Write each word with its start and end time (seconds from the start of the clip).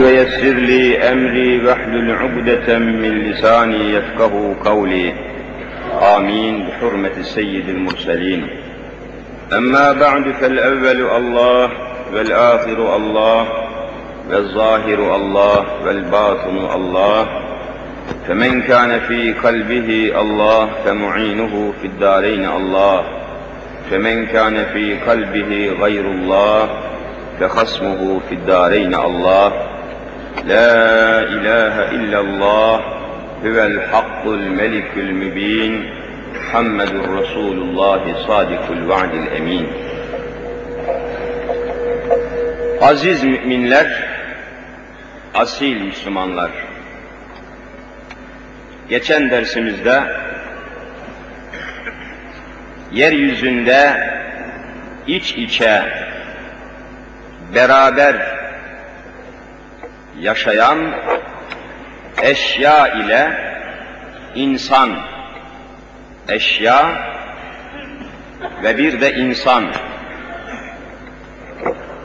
ويسر 0.00 0.54
لي 0.54 0.98
أمري 0.98 1.66
واحلل 1.66 2.12
عقدة 2.12 2.78
من 2.78 3.30
لساني 3.30 3.94
يفقه 3.94 4.56
قولي. 4.64 5.12
آمين. 6.16 6.66
بحرمة 6.66 7.22
سيد 7.22 7.68
المرسلين. 7.68 8.46
أما 9.52 9.92
بعد 9.92 10.30
فالأول 10.40 11.16
الله 11.16 11.70
والآخر 12.12 12.96
الله 12.96 13.48
والظاهر 14.30 15.16
الله 15.16 15.66
والباطن 15.86 16.58
الله. 16.74 17.28
فمن 18.28 18.62
كان 18.62 19.00
في 19.00 19.32
قلبه 19.32 20.20
الله 20.20 20.68
فمعينه 20.84 21.72
في 21.80 21.86
الدارين 21.86 22.48
الله. 22.48 23.04
فمن 23.90 24.26
كان 24.26 24.64
في 24.72 24.94
قلبه 24.94 25.72
غير 25.80 26.04
الله 26.04 26.68
فخصمه 27.40 28.20
في 28.28 28.34
الدارين 28.34 28.94
الله. 28.94 29.69
La 30.48 31.22
ilahe 31.22 31.94
illallah 31.94 32.82
huvel 33.42 33.86
hakkul 33.92 34.38
melikül 34.38 35.10
mübin 35.10 36.00
Muhammedur 36.50 37.22
Resulullah 37.22 38.26
sadikul 38.26 38.88
vaadil 38.88 39.26
emin. 39.36 39.68
Aziz 42.80 43.24
müminler, 43.24 44.08
asil 45.34 45.80
Müslümanlar. 45.82 46.50
Geçen 48.88 49.30
dersimizde 49.30 50.02
yeryüzünde 52.92 54.10
iç 55.06 55.32
içe 55.32 55.82
beraber 57.54 58.39
yaşayan 60.20 60.78
eşya 62.22 62.88
ile 62.88 63.30
insan, 64.34 64.90
eşya 66.28 66.86
ve 68.62 68.78
bir 68.78 69.00
de 69.00 69.14
insan 69.14 69.64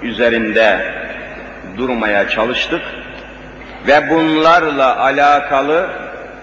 üzerinde 0.02 0.94
durmaya 1.78 2.30
çalıştık 2.30 2.82
ve 3.88 4.10
bunlarla 4.10 5.00
alakalı 5.00 5.90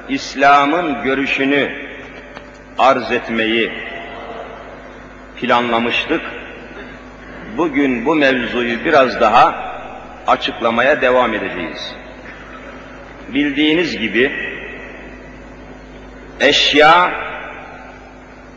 İslam'ın 0.08 1.02
görüşünü 1.02 1.72
arz 2.78 3.12
etmeyi 3.12 3.72
planlamıştık. 5.40 6.20
Bugün 7.56 8.06
bu 8.06 8.14
mevzuyu 8.14 8.84
biraz 8.84 9.20
daha 9.20 9.71
açıklamaya 10.26 11.00
devam 11.00 11.34
edeceğiz. 11.34 11.94
Bildiğiniz 13.28 13.98
gibi 13.98 14.32
eşya 16.40 17.12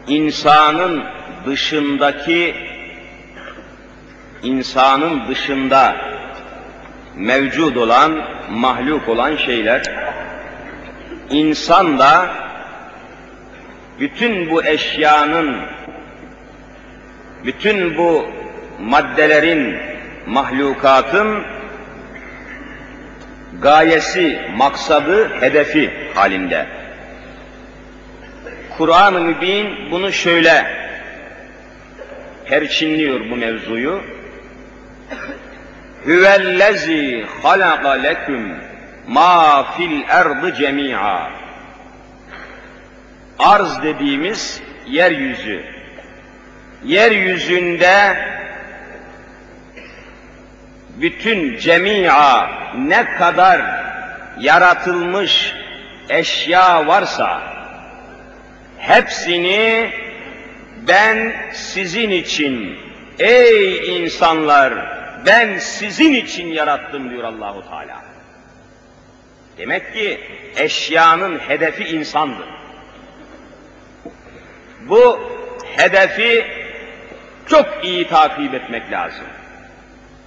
insanın 0.08 1.04
dışındaki 1.46 2.56
insanın 4.44 5.28
dışında 5.28 5.96
mevcud 7.16 7.76
olan, 7.76 8.22
mahluk 8.52 9.10
olan 9.10 9.36
şeyler, 9.36 9.82
insan 11.30 12.00
da 12.00 12.30
bütün 14.00 14.50
bu 14.50 14.64
eşyanın, 14.64 15.62
bütün 17.46 17.98
bu 17.98 18.26
maddelerin, 18.80 19.78
mahlukatın 20.28 21.55
gayesi, 23.62 24.42
maksadı, 24.56 25.42
hedefi 25.42 25.92
halinde. 26.16 26.66
Kur'an-ı 28.78 29.22
Mübin 29.22 29.92
bunu 29.92 30.14
şöyle 30.14 30.66
perçinliyor 32.46 33.20
bu 33.30 33.36
mevzuyu. 33.36 34.02
Hüvellezî 36.06 37.26
halaka 37.44 37.92
leküm 37.92 38.56
ma 39.08 39.64
fil 39.78 40.02
erdı 40.08 40.54
cemi'a. 40.54 41.32
Arz 43.40 43.84
dediğimiz 43.84 44.62
yeryüzü. 44.88 45.64
Yeryüzünde 46.84 48.18
bütün 50.96 51.58
cemi'a 51.58 52.50
ne 52.78 53.06
kadar 53.06 53.62
yaratılmış 54.40 55.54
eşya 56.10 56.88
varsa 56.88 57.42
hepsini 58.78 59.92
ben 60.88 61.36
sizin 61.54 62.10
için 62.10 62.80
ey 63.20 63.98
insanlar 64.04 64.74
ben 65.26 65.58
sizin 65.58 66.14
için 66.14 66.48
yarattım 66.48 67.10
diyor 67.10 67.24
Allahu 67.24 67.70
Teala. 67.70 68.02
Demek 69.58 69.94
ki 69.94 70.20
eşyanın 70.56 71.40
hedefi 71.40 71.84
insandır. 71.84 72.48
Bu 74.82 75.20
hedefi 75.78 76.46
çok 77.48 77.66
iyi 77.84 78.08
takip 78.08 78.54
etmek 78.54 78.92
lazım. 78.92 79.26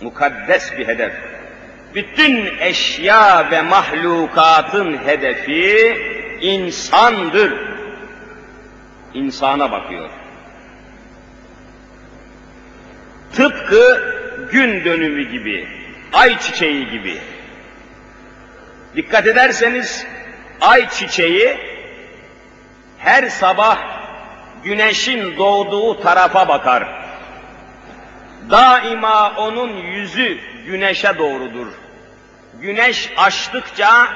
Mukaddes 0.00 0.78
bir 0.78 0.88
hedef. 0.88 1.12
Bütün 1.94 2.58
eşya 2.60 3.50
ve 3.50 3.62
mahlukatın 3.62 4.98
hedefi 5.06 5.96
insandır. 6.40 7.52
İnsana 9.14 9.72
bakıyor. 9.72 10.10
Tıpkı 13.36 14.14
gün 14.52 14.84
dönümü 14.84 15.30
gibi, 15.30 15.68
ay 16.12 16.38
çiçeği 16.38 16.90
gibi. 16.90 17.18
Dikkat 18.96 19.26
ederseniz 19.26 20.06
ay 20.60 20.88
çiçeği 20.90 21.58
her 22.98 23.28
sabah 23.28 23.78
güneşin 24.64 25.36
doğduğu 25.36 26.00
tarafa 26.00 26.48
bakar. 26.48 26.97
Daima 28.50 29.32
onun 29.36 29.76
yüzü 29.76 30.38
güneşe 30.66 31.18
doğrudur. 31.18 31.66
Güneş 32.60 33.10
açtıkça 33.16 34.06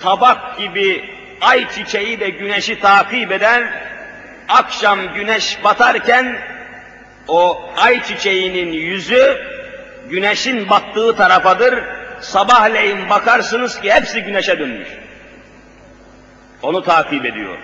tabak 0.00 0.58
gibi 0.58 1.10
ay 1.40 1.70
çiçeği 1.70 2.20
de 2.20 2.30
güneşi 2.30 2.80
takip 2.80 3.32
eder. 3.32 3.64
Akşam 4.48 5.14
güneş 5.14 5.64
batarken 5.64 6.38
o 7.28 7.70
ay 7.76 8.02
çiçeğinin 8.02 8.72
yüzü 8.72 9.42
güneşin 10.10 10.70
battığı 10.70 11.16
tarafadır. 11.16 11.84
Sabahleyin 12.20 13.10
bakarsınız 13.10 13.80
ki 13.80 13.92
hepsi 13.92 14.22
güneşe 14.22 14.58
dönmüş. 14.58 14.88
Onu 16.62 16.82
takip 16.82 17.24
ediyor. 17.24 17.58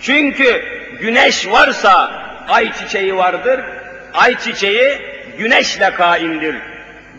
Çünkü 0.00 0.64
güneş 1.00 1.50
varsa 1.50 2.24
ay 2.48 2.72
çiçeği 2.72 3.16
vardır. 3.16 3.60
Ay 4.14 4.38
çiçeği 4.38 4.98
güneşle 5.38 5.94
kaimdir. 5.94 6.56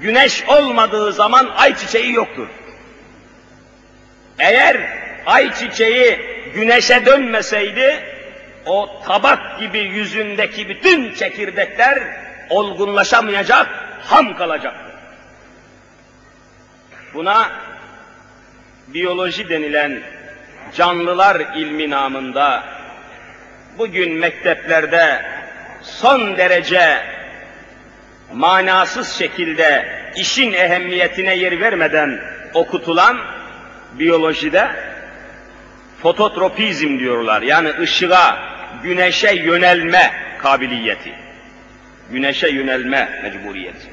Güneş 0.02 0.44
olmadığı 0.48 1.14
zaman 1.14 1.52
ay 1.58 1.76
çiçeği 1.76 2.14
yoktur. 2.14 2.48
Eğer 4.40 4.78
ay 5.26 5.54
çiçeği 5.54 6.20
güneşe 6.54 7.06
dönmeseydi, 7.06 8.04
o 8.66 9.02
tabak 9.08 9.60
gibi 9.60 9.80
yüzündeki 9.80 10.70
bütün 10.70 11.14
çekirdekler 11.14 12.00
olgunlaşamayacak, 12.50 13.68
ham 14.04 14.38
kalacaktı. 14.38 14.92
Buna 17.14 17.52
biyoloji 18.88 19.50
denilen 19.50 20.02
canlılar 20.76 21.56
ilmi 21.56 21.90
namında 21.90 22.64
bugün 23.78 24.14
mekteplerde 24.14 25.35
son 25.86 26.38
derece 26.38 26.98
manasız 28.34 29.14
şekilde 29.14 29.86
işin 30.16 30.54
ehemmiyetine 30.54 31.36
yer 31.36 31.60
vermeden 31.60 32.20
okutulan 32.54 33.18
biyolojide 33.94 34.68
fototropizm 36.02 37.00
diyorlar. 37.00 37.42
Yani 37.42 37.70
ışığa, 37.80 38.40
güneşe 38.84 39.32
yönelme 39.32 40.12
kabiliyeti. 40.38 41.14
Güneşe 42.12 42.48
yönelme 42.48 43.10
mecburiyeti. 43.24 43.88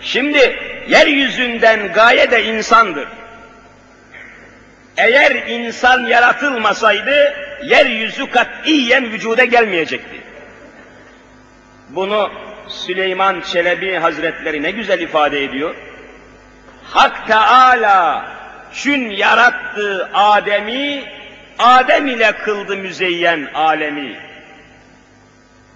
Şimdi 0.00 0.56
yeryüzünden 0.88 1.92
gaye 1.92 2.30
de 2.30 2.44
insandır. 2.44 3.08
Eğer 4.96 5.30
insan 5.48 6.06
yaratılmasaydı, 6.06 7.34
yeryüzü 7.62 8.30
katiyen 8.30 9.04
vücuda 9.04 9.44
gelmeyecekti. 9.44 10.20
Bunu 11.88 12.30
Süleyman 12.68 13.40
Çelebi 13.40 13.96
Hazretleri 13.96 14.62
ne 14.62 14.70
güzel 14.70 15.00
ifade 15.00 15.44
ediyor. 15.44 15.74
Hak 16.84 17.26
Teala 17.26 18.26
çün 18.72 19.10
yarattı 19.10 20.10
Adem'i, 20.14 21.04
Adem 21.58 22.06
ile 22.06 22.32
kıldı 22.32 22.76
müzeyyen 22.76 23.48
alemi. 23.54 24.16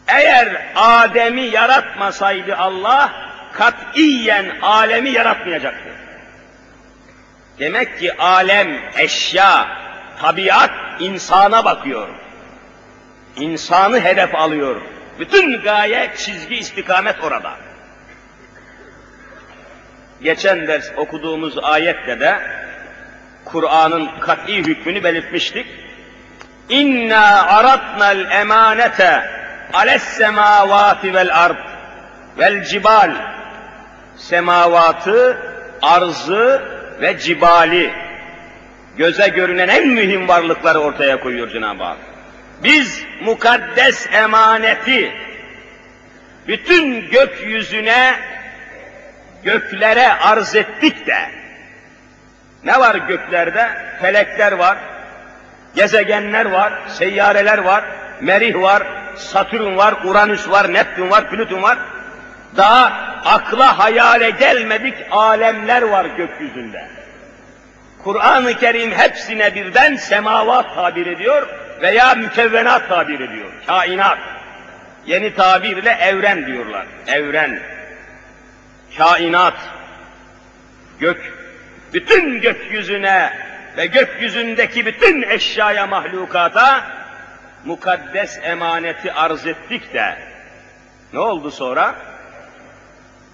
Eğer 0.09 0.73
Adem'i 0.77 1.43
yaratmasaydı 1.43 2.57
Allah, 2.57 3.13
katiyen 3.53 4.47
alemi 4.63 5.11
yaratmayacaktı. 5.11 5.91
Demek 7.61 7.99
ki 7.99 8.17
alem, 8.17 8.81
eşya, 8.99 9.69
tabiat 10.21 10.71
insana 11.01 11.65
bakıyor. 11.65 12.09
İnsanı 13.37 14.01
hedef 14.01 14.35
alıyor. 14.35 14.81
Bütün 15.19 15.61
gaye, 15.63 16.11
çizgi, 16.17 16.57
istikamet 16.57 17.25
orada. 17.25 17.53
Geçen 20.23 20.67
ders 20.67 20.91
okuduğumuz 20.97 21.59
ayette 21.59 22.21
de 22.21 22.39
Kur'an'ın 23.45 24.09
kat'i 24.21 24.57
hükmünü 24.57 25.05
belirtmiştik. 25.05 25.67
İnna 26.69 27.43
aratnal 27.43 28.31
emanete 28.31 29.31
ales 29.73 30.03
semavati 30.03 31.15
vel 31.15 31.45
ard 31.45 31.57
vel 32.39 32.65
cibal 32.65 33.11
semavatı, 34.17 35.39
arzı 35.83 36.80
ve 37.01 37.19
cibali 37.19 37.91
göze 38.97 39.29
görünen 39.29 39.69
en 39.69 39.89
mühim 39.89 40.29
varlıkları 40.29 40.79
ortaya 40.79 41.21
koyuyor 41.21 41.51
Cenab-ı 41.51 41.83
Hak. 41.85 41.99
Biz 42.65 43.05
mukaddes 43.21 44.09
emaneti 44.13 45.13
bütün 46.49 47.11
gökyüzüne, 47.11 48.15
göklere 49.45 50.13
arz 50.13 50.55
ettik 50.55 51.07
de 51.07 51.31
ne 52.65 52.81
var 52.81 52.95
göklerde? 52.95 53.71
Felekler 54.01 54.53
var, 54.53 54.79
gezegenler 55.75 56.45
var, 56.47 56.73
seyyareler 56.89 57.59
var, 57.59 57.85
Merih 58.21 58.55
var, 58.55 58.83
Satürn 59.17 59.77
var, 59.77 59.95
Uranüs 60.05 60.51
var, 60.51 60.73
Neptün 60.73 61.11
var, 61.11 61.31
Plüton 61.31 61.63
var. 61.63 61.79
Daha 62.57 62.85
akla 63.25 63.79
hayale 63.79 64.31
gelmedik 64.31 64.95
alemler 65.11 65.83
var 65.83 66.05
gökyüzünde. 66.05 66.89
Kur'an-ı 68.05 68.55
Kerim 68.55 68.93
hepsine 68.93 69.55
birden 69.55 69.97
semavat 69.97 70.75
tabir 70.75 71.07
ediyor 71.07 71.49
veya 71.81 72.15
mükevvenat 72.15 72.89
tabir 72.89 73.21
ediyor. 73.21 73.53
Kainat. 73.67 74.19
Yeni 75.07 75.35
tabirle 75.35 75.91
evren 75.91 76.47
diyorlar. 76.47 76.87
Evren. 77.07 77.61
Kainat. 78.99 79.55
Gök. 81.01 81.41
Bütün 81.93 82.41
gökyüzüne 82.41 83.33
ve 83.77 83.87
gökyüzündeki 83.87 84.87
bütün 84.87 85.23
eşyaya 85.23 85.87
mahlukata 85.87 86.85
mukaddes 87.65 88.39
emaneti 88.43 89.13
arz 89.13 89.47
ettik 89.47 89.95
de 89.95 90.19
ne 91.13 91.19
oldu 91.19 91.51
sonra? 91.51 91.95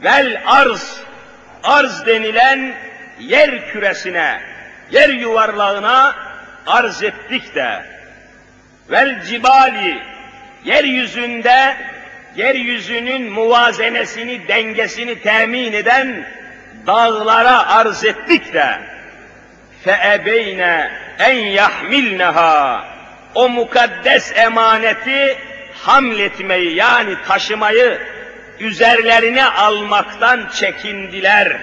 Vel 0.05 0.43
arz, 0.47 1.01
arz 1.63 2.07
denilen 2.07 2.75
yer 3.21 3.73
küresine, 3.73 4.41
yer 4.91 5.09
yuvarlağına 5.09 6.15
arz 6.67 7.03
ettik 7.03 7.55
de. 7.55 7.83
Vel 8.91 9.25
cibali, 9.25 10.03
yeryüzünde 10.65 11.77
yeryüzünün 12.37 13.33
muvazenesini, 13.33 14.49
dengesini 14.49 15.21
temin 15.21 15.73
eden 15.73 16.27
dağlara 16.87 17.69
arz 17.69 18.05
ettik 18.05 18.55
de. 18.55 18.79
Feebeyne 19.85 20.91
en 21.19 21.35
yahmilneha. 21.35 22.85
O 23.35 23.49
mukaddes 23.49 24.33
emaneti 24.37 25.39
hamletmeyi 25.83 26.75
yani 26.75 27.15
taşımayı 27.29 28.01
üzerlerine 28.61 29.45
almaktan 29.45 30.49
çekindiler. 30.55 31.57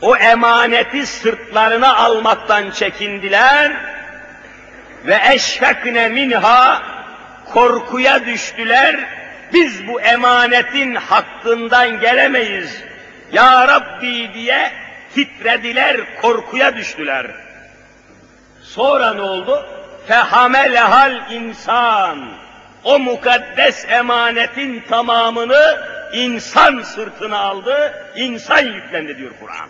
O 0.00 0.16
emaneti 0.16 1.06
sırtlarına 1.06 1.96
almaktan 1.96 2.70
çekindiler 2.70 3.72
ve 5.04 5.20
eşfekne 5.32 6.08
minha 6.08 6.82
korkuya 7.52 8.26
düştüler. 8.26 8.96
Biz 9.52 9.88
bu 9.88 10.00
emanetin 10.00 10.94
hakkından 10.94 12.00
gelemeyiz. 12.00 12.82
Ya 13.32 13.68
Rabbi 13.68 14.34
diye 14.34 14.72
titrediler, 15.14 16.20
korkuya 16.20 16.76
düştüler. 16.76 17.26
Sonra 18.62 19.14
ne 19.14 19.22
oldu? 19.22 19.66
Fehamelehal 20.08 21.30
insan. 21.30 22.41
O 22.84 22.98
mukaddes 22.98 23.84
emanetin 23.88 24.80
tamamını 24.88 25.80
insan 26.12 26.82
sırtına 26.82 27.38
aldı, 27.38 28.04
insan 28.16 28.60
yüklendi 28.60 29.18
diyor 29.18 29.30
Kur'an. 29.40 29.68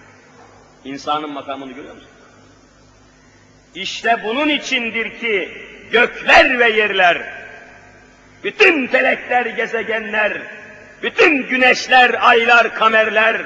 İnsanın 0.85 1.33
makamını 1.33 1.73
görüyor 1.73 1.95
musun? 1.95 2.09
İşte 3.75 4.17
bunun 4.25 4.49
içindir 4.49 5.21
ki 5.21 5.49
gökler 5.93 6.59
ve 6.59 6.69
yerler, 6.71 7.19
bütün 8.45 8.87
felekler, 8.87 9.47
gezegenler, 9.47 10.33
bütün 11.03 11.49
güneşler, 11.49 12.29
aylar, 12.29 12.75
kamerler, 12.75 13.37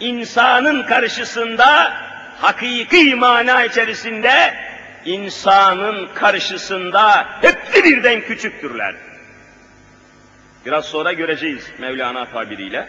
insanın 0.00 0.82
karşısında, 0.82 1.92
hakiki 2.40 3.14
mana 3.14 3.64
içerisinde, 3.64 4.54
insanın 5.06 6.08
karşısında 6.14 7.28
hepsi 7.42 7.84
birden 7.84 8.20
küçüktürler. 8.20 8.94
Biraz 10.66 10.84
sonra 10.84 11.12
göreceğiz 11.12 11.66
Mevlana 11.78 12.24
tabiriyle. 12.30 12.88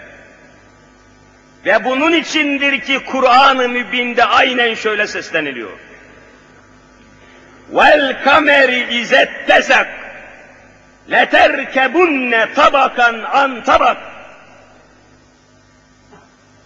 Ve 1.65 1.85
bunun 1.85 2.13
içindir 2.13 2.81
ki 2.81 2.99
Kur'an-ı 3.05 3.69
Mübin'de 3.69 4.25
aynen 4.25 4.73
şöyle 4.73 5.07
sesleniliyor. 5.07 5.77
Vel 7.69 8.23
kameri 8.23 8.99
izettesek 8.99 9.87
leterkebunne 11.11 12.53
tabakan 12.53 13.23
an 13.23 13.63
tabak. 13.63 13.97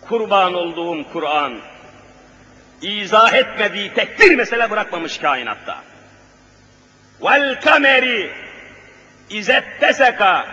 Kurban 0.01 0.53
olduğum 0.53 1.03
Kur'an, 1.13 1.53
izah 2.81 3.33
etmediği 3.33 3.93
tek 3.93 4.19
bir 4.19 4.35
mesele 4.35 4.69
bırakmamış 4.69 5.17
kainatta. 5.17 5.77
Vel 7.21 7.61
kameri 7.61 8.31
izetteseka 9.29 10.47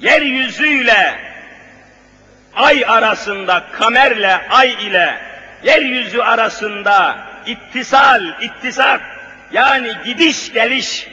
yeryüzüyle 0.00 1.18
ay 2.54 2.84
arasında, 2.86 3.64
kamerle 3.72 4.40
ay 4.50 4.72
ile 4.86 5.20
yeryüzü 5.62 6.20
arasında 6.20 7.18
ittisal, 7.46 8.22
ittisak 8.42 9.00
yani 9.52 9.92
gidiş 10.04 10.52
geliş 10.52 11.08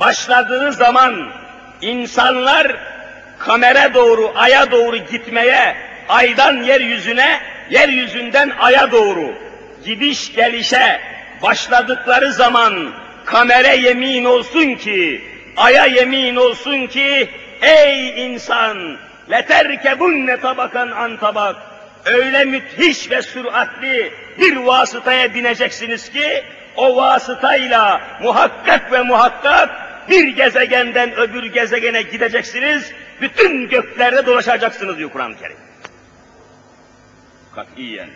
başladığı 0.00 0.72
zaman 0.72 1.32
insanlar 1.80 2.76
kamera 3.38 3.94
doğru, 3.94 4.32
aya 4.36 4.70
doğru 4.70 4.96
gitmeye, 4.96 5.76
aydan 6.08 6.62
yeryüzüne, 6.62 7.40
yeryüzünden 7.72 8.52
aya 8.60 8.92
doğru 8.92 9.34
gidiş 9.84 10.34
gelişe 10.34 11.00
başladıkları 11.42 12.32
zaman 12.32 12.92
kamera 13.24 13.72
yemin 13.72 14.24
olsun 14.24 14.74
ki, 14.74 15.20
aya 15.56 15.86
yemin 15.86 16.36
olsun 16.36 16.86
ki, 16.86 17.28
ey 17.62 18.26
insan, 18.26 18.96
leterkebunne 19.30 20.36
tabakan 20.36 20.88
an 20.88 21.16
tabak, 21.16 21.56
öyle 22.04 22.44
müthiş 22.44 23.10
ve 23.10 23.22
süratli 23.22 24.12
bir 24.38 24.56
vasıtaya 24.56 25.34
bineceksiniz 25.34 26.12
ki, 26.12 26.44
o 26.76 26.96
vasıtayla 26.96 28.00
muhakkak 28.22 28.92
ve 28.92 29.02
muhakkak 29.02 29.70
bir 30.10 30.28
gezegenden 30.28 31.14
öbür 31.16 31.44
gezegene 31.44 32.02
gideceksiniz, 32.02 32.92
bütün 33.20 33.68
göklerde 33.68 34.26
dolaşacaksınız 34.26 34.98
diyor 34.98 35.10
Kur'an-ı 35.10 35.38
Kerim. 35.38 35.56
Katiyen. 37.54 38.08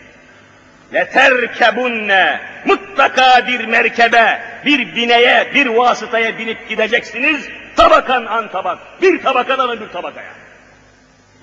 Leterkebunne 0.95 2.41
mutlaka 2.65 3.47
bir 3.47 3.65
merkebe, 3.65 4.43
bir 4.65 4.97
bineye, 4.97 5.51
bir 5.55 5.67
vasıtaya 5.67 6.39
binip 6.39 6.69
gideceksiniz. 6.69 7.49
Tabakan 7.77 8.27
an 8.27 8.51
tabak, 8.51 9.03
bir 9.03 9.23
tabakadan 9.23 9.71
öbür 9.71 9.89
tabakaya. 9.89 10.33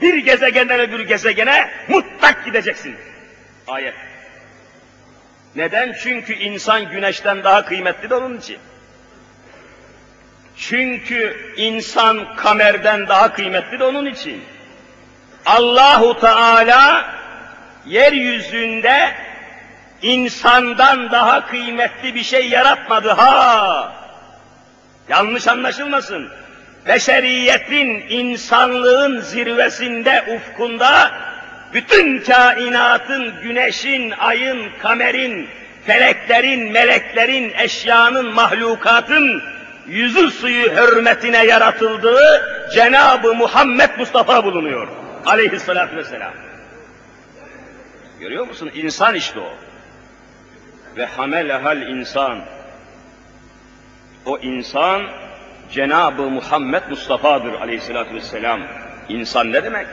Bir 0.01 0.17
gezegenden 0.17 0.79
öbür 0.79 1.00
gezegene 1.00 1.69
mutlak 1.88 2.45
gideceksiniz. 2.45 3.00
Ayet. 3.67 3.93
Neden? 5.55 5.95
Çünkü 6.03 6.33
insan 6.33 6.91
güneşten 6.91 7.43
daha 7.43 7.65
kıymetli 7.65 8.09
de 8.09 8.15
onun 8.15 8.38
için. 8.38 8.57
Çünkü 10.57 11.53
insan 11.57 12.35
kamerden 12.35 13.07
daha 13.07 13.33
kıymetli 13.33 13.79
de 13.79 13.83
onun 13.83 14.05
için. 14.05 14.43
Allahu 15.45 16.19
Teala 16.19 17.05
yeryüzünde 17.86 19.12
insandan 20.02 21.12
daha 21.12 21.48
kıymetli 21.48 22.16
bir 22.16 22.24
şey 22.24 22.50
yaratmadı 22.50 23.10
ha. 23.10 23.94
Yanlış 25.10 25.48
anlaşılmasın. 25.48 26.30
Beşeriyetin, 26.88 28.04
insanlığın 28.10 29.20
zirvesinde, 29.20 30.24
ufkunda, 30.36 31.12
bütün 31.74 32.20
kainatın, 32.22 33.34
güneşin, 33.44 34.12
ayın, 34.12 34.70
kamerin, 34.82 35.50
feleklerin, 35.86 36.72
meleklerin, 36.72 37.54
eşyanın, 37.58 38.34
mahlukatın 38.34 39.44
yüzü 39.88 40.32
suyu 40.32 40.72
hürmetine 40.72 41.46
yaratıldığı 41.46 42.44
Cenab-ı 42.74 43.34
Muhammed 43.34 43.90
Mustafa 43.98 44.44
bulunuyor. 44.44 44.88
Aleyhissalatü 45.25 45.98
vesselam. 45.98 46.32
Görüyor 48.24 48.48
musun? 48.48 48.72
İnsan 48.74 49.15
işte 49.15 49.39
o. 49.39 49.53
Ve 50.98 51.06
hamelehal 51.06 51.82
insan. 51.82 52.39
O 54.25 54.38
insan 54.38 55.01
Cenab-ı 55.72 56.22
Muhammed 56.22 56.84
Mustafa'dır 56.89 57.53
aleyhissalatü 57.53 58.15
vesselam. 58.15 58.62
İnsan 59.10 59.51
ne 59.51 59.63
demek? 59.63 59.88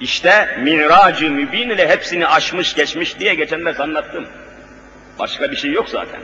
İşte 0.00 0.58
Mirac-ı 0.62 1.30
Mübin 1.30 1.70
ile 1.70 1.88
hepsini 1.88 2.26
aşmış 2.26 2.74
geçmiş 2.74 3.18
diye 3.18 3.34
geçen 3.34 3.64
ders 3.64 3.80
anlattım. 3.80 4.26
Başka 5.18 5.50
bir 5.50 5.56
şey 5.56 5.72
yok 5.72 5.88
zaten. 5.88 6.20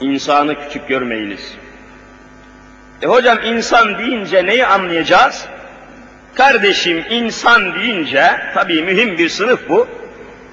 İnsanı 0.00 0.60
küçük 0.60 0.88
görmeyiniz. 0.88 1.54
E 3.02 3.06
hocam 3.06 3.38
insan 3.44 3.98
deyince 3.98 4.46
neyi 4.46 4.66
anlayacağız? 4.66 5.48
Kardeşim 6.36 7.04
insan 7.10 7.74
deyince, 7.74 8.40
tabii 8.54 8.82
mühim 8.82 9.18
bir 9.18 9.28
sınıf 9.28 9.68
bu. 9.68 9.88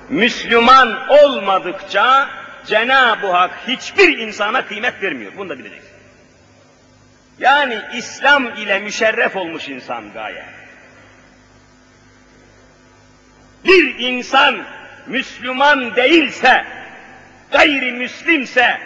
Müslüman 0.10 1.08
olmadıkça 1.10 2.30
Cenab-ı 2.66 3.28
Hak 3.28 3.52
hiçbir 3.68 4.18
insana 4.18 4.66
kıymet 4.66 5.04
vermiyor. 5.04 5.32
Bunu 5.38 5.50
da 5.50 5.60
bileceksin. 5.60 5.92
Yani 7.40 7.82
İslam 7.94 8.56
ile 8.56 8.80
müşerref 8.80 9.36
olmuş 9.36 9.70
insan 9.70 10.14
gaye. 10.14 10.46
Bir 13.66 14.00
insan 14.00 14.66
Müslüman 15.08 15.96
değilse, 15.96 16.66
gayrimüslimse, 17.52 18.78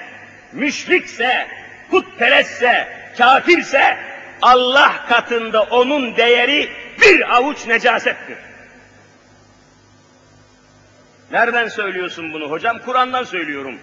müşrikse, 0.53 1.47
putperestse, 1.91 2.87
kafirse, 3.17 3.97
Allah 4.41 5.05
katında 5.09 5.63
onun 5.63 6.17
değeri 6.17 6.69
bir 7.01 7.35
avuç 7.35 7.67
necasettir. 7.67 8.37
Nereden 11.31 11.67
söylüyorsun 11.67 12.33
bunu 12.33 12.51
hocam? 12.51 12.79
Kur'an'dan 12.85 13.23
söylüyorum. 13.23 13.79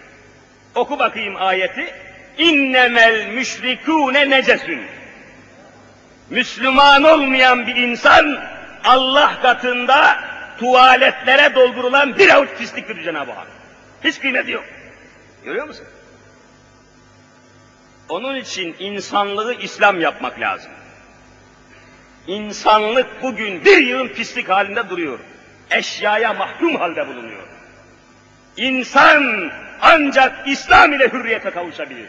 Oku 0.74 0.98
bakayım 0.98 1.36
ayeti. 1.38 1.94
İnnemel 2.38 3.26
müşrikûne 3.26 4.30
necesün. 4.30 4.82
Müslüman 6.30 7.02
olmayan 7.02 7.66
bir 7.66 7.76
insan 7.76 8.38
Allah 8.84 9.40
katında 9.42 10.18
tuvaletlere 10.58 11.54
doldurulan 11.54 12.18
bir 12.18 12.34
avuç 12.34 12.48
pisliktir 12.58 13.02
Cenab-ı 13.02 13.32
Hak. 13.32 13.46
Hiç 14.04 14.20
kıymeti 14.20 14.50
yok. 14.50 14.64
Görüyor 15.44 15.66
musun? 15.66 15.86
Onun 18.08 18.36
için 18.36 18.76
insanlığı 18.78 19.54
İslam 19.54 20.00
yapmak 20.00 20.40
lazım. 20.40 20.72
İnsanlık 22.26 23.22
bugün 23.22 23.64
bir 23.64 23.78
yığın 23.78 24.08
pislik 24.08 24.48
halinde 24.48 24.88
duruyor. 24.88 25.18
Eşyaya 25.70 26.32
mahkum 26.32 26.76
halde 26.76 27.08
bulunuyor. 27.08 27.42
İnsan 28.56 29.52
ancak 29.80 30.48
İslam 30.48 30.92
ile 30.92 31.12
hürriyete 31.12 31.50
kavuşabilir. 31.50 32.08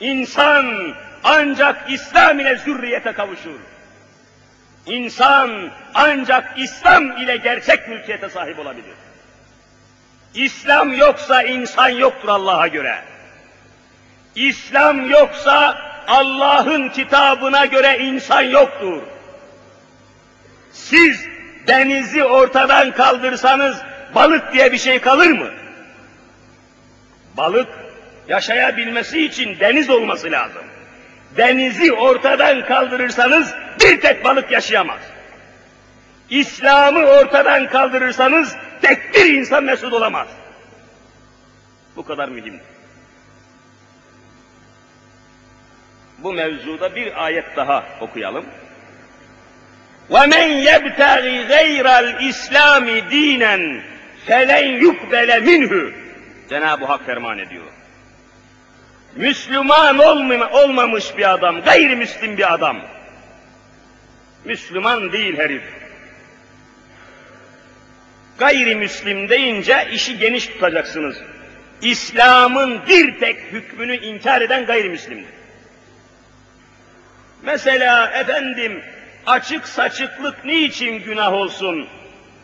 İnsan 0.00 0.94
ancak 1.24 1.90
İslam 1.90 2.40
ile 2.40 2.56
zürriyete 2.56 3.12
kavuşur. 3.12 3.60
İnsan 4.86 5.70
ancak 5.94 6.58
İslam 6.58 7.16
ile 7.16 7.36
gerçek 7.36 7.88
mülkiyete 7.88 8.28
sahip 8.28 8.58
olabilir. 8.58 8.94
İslam 10.34 10.92
yoksa 10.92 11.42
insan 11.42 11.88
yoktur 11.88 12.28
Allah'a 12.28 12.66
göre. 12.66 13.09
İslam 14.34 15.10
yoksa 15.10 15.78
Allah'ın 16.06 16.88
kitabına 16.88 17.66
göre 17.66 17.98
insan 17.98 18.42
yoktur. 18.42 19.02
Siz 20.72 21.26
denizi 21.66 22.24
ortadan 22.24 22.90
kaldırsanız 22.90 23.76
balık 24.14 24.52
diye 24.52 24.72
bir 24.72 24.78
şey 24.78 25.00
kalır 25.00 25.30
mı? 25.30 25.50
Balık 27.36 27.68
yaşayabilmesi 28.28 29.24
için 29.26 29.60
deniz 29.60 29.90
olması 29.90 30.30
lazım. 30.30 30.62
Denizi 31.36 31.92
ortadan 31.92 32.66
kaldırırsanız 32.66 33.54
bir 33.80 34.00
tek 34.00 34.24
balık 34.24 34.50
yaşayamaz. 34.50 35.00
İslam'ı 36.30 37.00
ortadan 37.00 37.68
kaldırırsanız 37.68 38.56
tek 38.82 39.14
bir 39.14 39.32
insan 39.34 39.64
mesut 39.64 39.92
olamaz. 39.92 40.28
Bu 41.96 42.04
kadar 42.04 42.28
mühim. 42.28 42.60
Bu 46.19 46.33
mevzuda 46.33 46.95
bir 46.95 47.25
ayet 47.25 47.55
daha 47.55 47.83
okuyalım. 48.01 48.45
وَمَنْ 50.09 50.47
يَبْتَغِ 50.69 51.23
غَيْرَ 51.53 51.87
الْاِسْلَامِ 52.03 52.85
دِينًا 53.09 53.81
فَلَنْ 54.27 54.65
يُقْبَلَ 54.85 55.29
مِنْهُ 55.49 55.93
Cenab-ı 56.49 56.85
Hak 56.85 57.05
ferman 57.05 57.39
ediyor. 57.39 57.65
Müslüman 59.15 59.99
olmamış 60.51 61.17
bir 61.17 61.33
adam, 61.33 61.61
gayrimüslim 61.61 62.37
bir 62.37 62.53
adam. 62.53 62.81
Müslüman 64.45 65.11
değil 65.11 65.37
herif. 65.37 65.63
Gayrimüslim 68.37 69.29
deyince 69.29 69.87
işi 69.93 70.17
geniş 70.17 70.47
tutacaksınız. 70.47 71.17
İslam'ın 71.81 72.87
bir 72.87 73.19
tek 73.19 73.39
hükmünü 73.39 73.95
inkar 73.95 74.41
eden 74.41 74.65
gayrimüslimdir. 74.65 75.29
Mesela 77.42 78.10
efendim 78.10 78.82
açık 79.26 79.68
saçıklık 79.68 80.44
niçin 80.44 81.02
günah 81.02 81.32
olsun? 81.32 81.88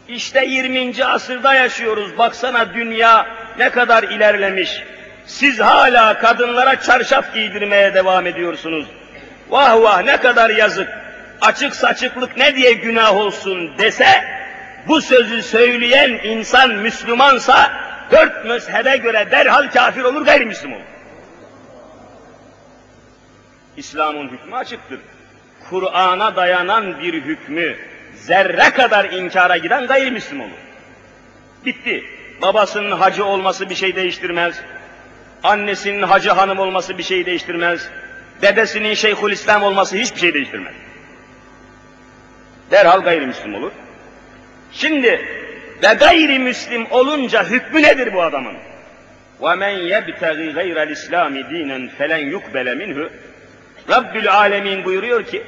İşte 0.09 0.45
20. 0.45 1.05
asırda 1.05 1.55
yaşıyoruz. 1.55 2.19
Baksana 2.19 2.75
dünya 2.75 3.27
ne 3.59 3.71
kadar 3.71 4.03
ilerlemiş. 4.03 4.83
Siz 5.27 5.61
hala 5.61 6.19
kadınlara 6.19 6.81
çarşaf 6.81 7.35
giydirmeye 7.35 7.95
devam 7.95 8.27
ediyorsunuz. 8.27 8.87
Vah 9.49 9.83
vah 9.83 10.03
ne 10.03 10.17
kadar 10.17 10.51
yazık. 10.51 10.89
Açık 11.41 11.75
saçıklık 11.75 12.37
ne 12.37 12.57
diye 12.57 12.73
günah 12.73 13.17
olsun 13.17 13.79
dese, 13.79 14.25
bu 14.89 15.01
sözü 15.01 15.43
söyleyen 15.43 16.11
insan 16.11 16.71
Müslümansa, 16.71 17.71
dört 18.11 18.45
mezhebe 18.45 18.97
göre 18.97 19.31
derhal 19.31 19.71
kafir 19.71 20.03
olur, 20.03 20.25
gayrimüslim 20.25 20.73
olur. 20.73 20.96
İslam'ın 23.78 24.30
hükmü 24.30 24.56
açıktır. 24.56 25.00
Kur'an'a 25.70 26.36
dayanan 26.36 27.00
bir 27.00 27.14
hükmü 27.14 27.76
zerre 28.16 28.70
kadar 28.70 29.06
inkara 29.06 29.58
giden 29.58 29.88
gayrimüslim 29.88 30.42
olur. 30.42 30.60
Bitti. 31.66 32.04
Babasının 32.42 32.92
hacı 32.92 33.26
olması 33.26 33.70
bir 33.70 33.76
şey 33.76 33.96
değiştirmez. 33.96 34.62
Annesinin 35.44 36.02
hacı 36.02 36.32
hanım 36.32 36.60
olması 36.60 36.98
bir 36.98 37.04
şey 37.04 37.26
değiştirmez. 37.26 37.90
Dedesinin 38.42 38.94
şeyhül 38.94 39.32
İslam 39.32 39.64
olması 39.64 39.98
hiçbir 39.98 40.20
şey 40.20 40.34
değiştirmez. 40.34 40.74
Derhal 42.72 43.02
gayrimüslim 43.02 43.56
olur. 43.56 43.72
Şimdi 44.72 45.26
ve 45.84 45.94
gayrimüslim 45.94 46.92
olunca 46.92 47.50
hükmü 47.50 47.82
nedir 47.82 48.14
bu 48.14 48.22
adamın? 48.22 48.56
وَمَنْ 49.42 49.76
يَبْتَغِ 49.94 50.38
غَيْرَ 50.60 50.78
الْاِسْلَامِ 50.88 51.34
دِينًا 51.52 51.80
فَلَنْ 51.98 52.24
يُقْبَلَ 52.36 52.68
مِنْهُ 52.82 53.10
Rabbül 53.91 54.33
Alemin 54.33 54.85
buyuruyor 54.85 55.27
ki, 55.27 55.45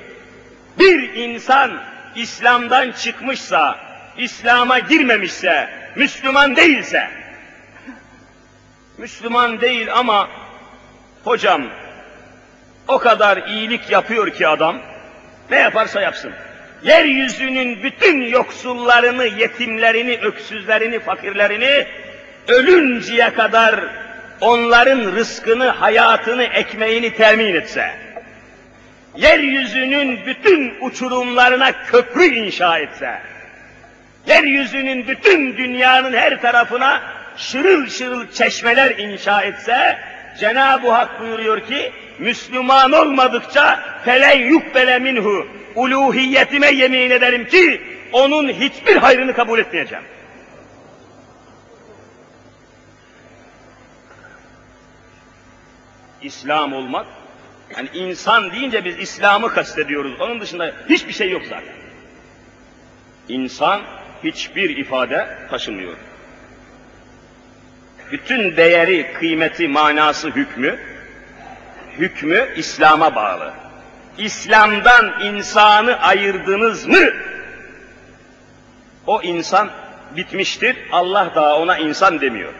bir 0.78 1.14
insan 1.14 1.83
İslam'dan 2.16 2.92
çıkmışsa, 2.92 3.78
İslam'a 4.16 4.78
girmemişse, 4.78 5.68
Müslüman 5.97 6.57
değilse, 6.57 7.11
Müslüman 8.99 9.61
değil 9.61 9.95
ama 9.95 10.28
hocam 11.25 11.62
o 12.88 12.99
kadar 12.99 13.37
iyilik 13.37 13.90
yapıyor 13.90 14.30
ki 14.30 14.49
adam, 14.49 14.76
ne 15.50 15.57
yaparsa 15.57 16.00
yapsın. 16.00 16.33
Yeryüzünün 16.83 17.83
bütün 17.83 18.23
yoksullarını, 18.23 19.26
yetimlerini, 19.26 20.18
öksüzlerini, 20.23 20.99
fakirlerini 21.00 21.87
ölünceye 22.49 23.35
kadar 23.35 23.80
onların 24.40 25.16
rızkını, 25.16 25.68
hayatını, 25.68 26.42
ekmeğini 26.42 27.14
temin 27.14 27.54
etse, 27.54 27.90
yeryüzünün 29.18 30.26
bütün 30.26 30.75
uçurumlarına 30.80 31.84
köprü 31.84 32.25
inşa 32.25 32.78
etse, 32.78 33.20
yeryüzünün 34.26 35.08
bütün 35.08 35.56
dünyanın 35.56 36.12
her 36.12 36.42
tarafına 36.42 37.02
şırıl 37.37 37.87
şırıl 37.87 38.30
çeşmeler 38.32 38.98
inşa 38.98 39.42
etse, 39.42 39.98
Cenab-ı 40.40 40.90
Hak 40.90 41.20
buyuruyor 41.20 41.66
ki, 41.66 41.92
Müslüman 42.18 42.92
olmadıkça 42.92 43.80
felen 44.04 44.38
yukbele 44.38 44.98
minhu, 44.98 45.46
uluhiyetime 45.75 46.70
yemin 46.70 47.10
ederim 47.10 47.48
ki, 47.48 47.82
onun 48.12 48.48
hiçbir 48.48 48.96
hayrını 48.96 49.34
kabul 49.34 49.58
etmeyeceğim. 49.58 50.04
İslam 56.22 56.72
olmak, 56.72 57.06
yani 57.76 57.88
insan 57.94 58.52
deyince 58.52 58.84
biz 58.84 58.98
İslam'ı 58.98 59.48
kastediyoruz. 59.54 60.20
Onun 60.20 60.40
dışında 60.40 60.72
hiçbir 60.88 61.12
şey 61.12 61.30
yok 61.30 61.42
zaten. 61.48 61.75
İnsan 63.28 63.82
hiçbir 64.25 64.76
ifade 64.76 65.38
taşımıyor. 65.50 65.96
Bütün 68.12 68.56
değeri, 68.56 69.12
kıymeti, 69.12 69.68
manası, 69.68 70.28
hükmü, 70.28 70.78
hükmü 71.98 72.48
İslam'a 72.56 73.14
bağlı. 73.14 73.52
İslam'dan 74.18 75.20
insanı 75.20 76.00
ayırdınız 76.00 76.87
mı? 76.87 77.10
O 79.06 79.22
insan 79.22 79.70
bitmiştir. 80.16 80.76
Allah 80.92 81.32
daha 81.34 81.56
ona 81.58 81.78
insan 81.78 82.20
demiyor. 82.20 82.52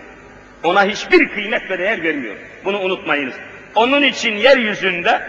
Ona 0.63 0.85
hiçbir 0.85 1.29
kıymet 1.29 1.71
ve 1.71 1.79
değer 1.79 2.03
vermiyor. 2.03 2.37
Bunu 2.65 2.79
unutmayınız. 2.81 3.35
Onun 3.79 4.03
için 4.03 4.35
yeryüzünde 4.35 5.23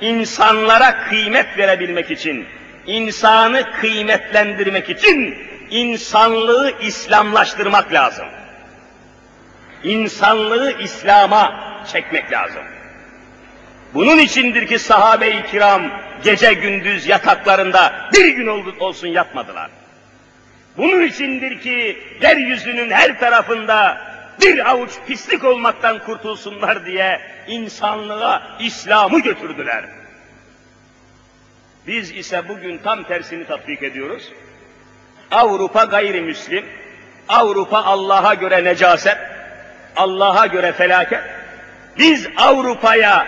insanlara 0.00 1.04
kıymet 1.08 1.58
verebilmek 1.58 2.10
için, 2.10 2.46
insanı 2.86 3.72
kıymetlendirmek 3.80 4.90
için 4.90 5.38
insanlığı 5.70 6.72
İslamlaştırmak 6.80 7.92
lazım. 7.92 8.26
İnsanlığı 9.84 10.72
İslam'a 10.82 11.54
çekmek 11.92 12.32
lazım. 12.32 12.62
Bunun 13.94 14.18
içindir 14.18 14.66
ki 14.66 14.78
sahabe-i 14.78 15.50
kiram 15.50 15.82
gece 16.24 16.52
gündüz 16.52 17.06
yataklarında 17.08 18.10
bir 18.14 18.28
gün 18.28 18.46
olsun 18.80 19.08
yatmadılar. 19.08 19.70
Bunun 20.76 21.02
içindir 21.02 21.60
ki 21.60 21.98
yeryüzünün 22.22 22.90
her 22.90 23.20
tarafında 23.20 23.98
bir 24.40 24.70
avuç 24.70 24.90
pislik 25.06 25.44
olmaktan 25.44 25.98
kurtulsunlar 25.98 26.86
diye 26.86 27.20
insanlığa 27.46 28.56
İslam'ı 28.60 29.20
götürdüler. 29.20 29.84
Biz 31.86 32.10
ise 32.10 32.48
bugün 32.48 32.78
tam 32.78 33.04
tersini 33.04 33.46
tatbik 33.46 33.82
ediyoruz. 33.82 34.32
Avrupa 35.30 35.84
gayrimüslim, 35.84 36.64
Avrupa 37.28 37.78
Allah'a 37.78 38.34
göre 38.34 38.64
necaset, 38.64 39.18
Allah'a 39.96 40.46
göre 40.46 40.72
felaket. 40.72 41.20
Biz 41.98 42.28
Avrupa'ya 42.36 43.26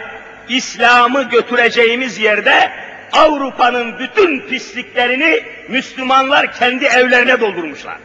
İslam'ı 0.48 1.22
götüreceğimiz 1.22 2.18
yerde 2.18 2.72
Avrupa'nın 3.12 3.98
bütün 3.98 4.40
pisliklerini 4.40 5.42
Müslümanlar 5.68 6.52
kendi 6.52 6.84
evlerine 6.84 7.40
doldurmuşlar. 7.40 7.98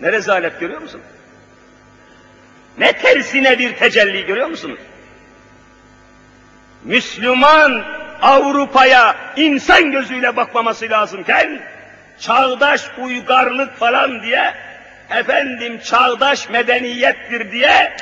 Ne 0.00 0.12
rezalet 0.12 0.60
görüyor 0.60 0.80
musun? 0.82 1.00
Ne 2.78 2.92
tersine 2.92 3.58
bir 3.58 3.76
tecelli 3.76 4.26
görüyor 4.26 4.46
musunuz? 4.46 4.78
Müslüman 6.84 7.84
Avrupa'ya 8.22 9.16
insan 9.36 9.92
gözüyle 9.92 10.36
bakmaması 10.36 10.90
lazımken 10.90 11.60
çağdaş 12.20 12.82
uygarlık 12.98 13.76
falan 13.76 14.22
diye 14.22 14.54
efendim 15.10 15.80
çağdaş 15.84 16.48
medeniyettir 16.48 17.52
diye 17.52 17.96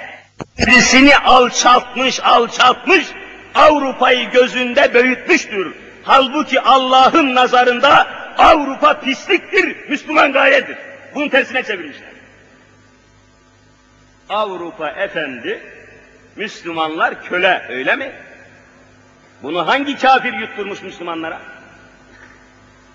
birisini 0.58 1.16
alçaltmış 1.16 2.20
alçaltmış 2.20 3.06
Avrupa'yı 3.54 4.30
gözünde 4.30 4.94
büyütmüştür. 4.94 5.74
Halbuki 6.02 6.60
Allah'ın 6.60 7.34
nazarında 7.34 8.06
Avrupa 8.38 9.00
pisliktir, 9.00 9.76
Müslüman 9.88 10.32
gayedir. 10.32 10.76
Bunun 11.14 11.28
tersine 11.28 11.62
çevirmişler. 11.62 12.09
Avrupa 14.30 14.90
efendi, 14.90 15.60
Müslümanlar 16.36 17.24
köle, 17.24 17.66
öyle 17.68 17.96
mi? 17.96 18.12
Bunu 19.42 19.68
hangi 19.68 19.98
kafir 19.98 20.32
yutturmuş 20.32 20.82
Müslümanlara? 20.82 21.38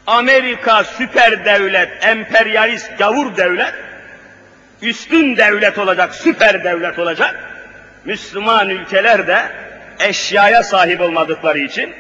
Amerika 0.08 0.84
süper 0.84 1.45
devlet, 1.45 2.06
emperyalist, 2.06 2.98
gavur 2.98 3.38
devlet, 3.38 3.74
üstün 4.82 5.38
devlet 5.38 5.78
olacak, 5.78 6.15
süper 6.15 6.63
devlet 6.63 7.00
olacak. 7.00 7.36
Müslüman 8.06 8.69
ülkeler 8.69 9.28
de 9.28 9.39
eşyaya 10.00 10.63
sahip 10.63 11.02
olmadıkları 11.02 11.60
için, 11.60 11.93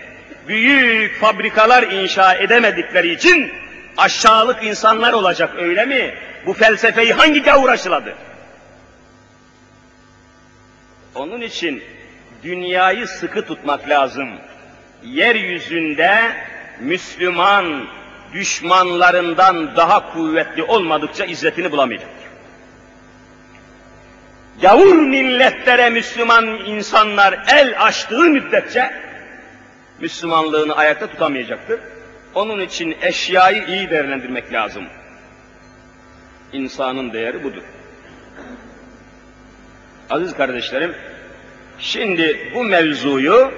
büyük 0.47 1.19
fabrikalar 1.19 1.83
inşa 1.83 2.33
edemedikleri 2.33 3.13
için 3.13 3.53
aşağılık 3.97 4.63
insanlar 4.63 5.13
olacak 5.13 5.49
öyle 5.57 5.85
mi? 5.85 6.13
Bu 6.45 6.53
felsefeyi 6.53 7.13
hangi 7.13 7.43
gavur 7.43 7.69
aşıladı? 7.69 8.15
Onun 11.15 11.41
için 11.41 11.83
dünyayı 12.43 13.07
sıkı 13.07 13.45
tutmak 13.45 13.89
lazım. 13.89 14.29
Yeryüzünde 15.03 16.19
Müslüman 16.79 17.87
düşmanlarından 18.33 19.75
daha 19.75 20.13
kuvvetli 20.13 20.63
olmadıkça 20.63 21.25
izzetini 21.25 21.71
bulamayacak. 21.71 22.09
Gavur 24.61 24.95
milletlere 24.95 25.89
Müslüman 25.89 26.45
insanlar 26.45 27.45
el 27.47 27.85
açtığı 27.85 28.29
müddetçe 28.29 28.91
Müslümanlığını 29.99 30.75
ayakta 30.75 31.07
tutamayacaktır. 31.07 31.79
Onun 32.35 32.59
için 32.59 32.97
eşyayı 33.01 33.65
iyi 33.67 33.89
değerlendirmek 33.89 34.53
lazım. 34.53 34.85
İnsanın 36.53 37.13
değeri 37.13 37.43
budur. 37.43 37.63
Aziz 40.09 40.33
kardeşlerim, 40.33 40.95
şimdi 41.79 42.51
bu 42.55 42.63
mevzuyu 42.63 43.51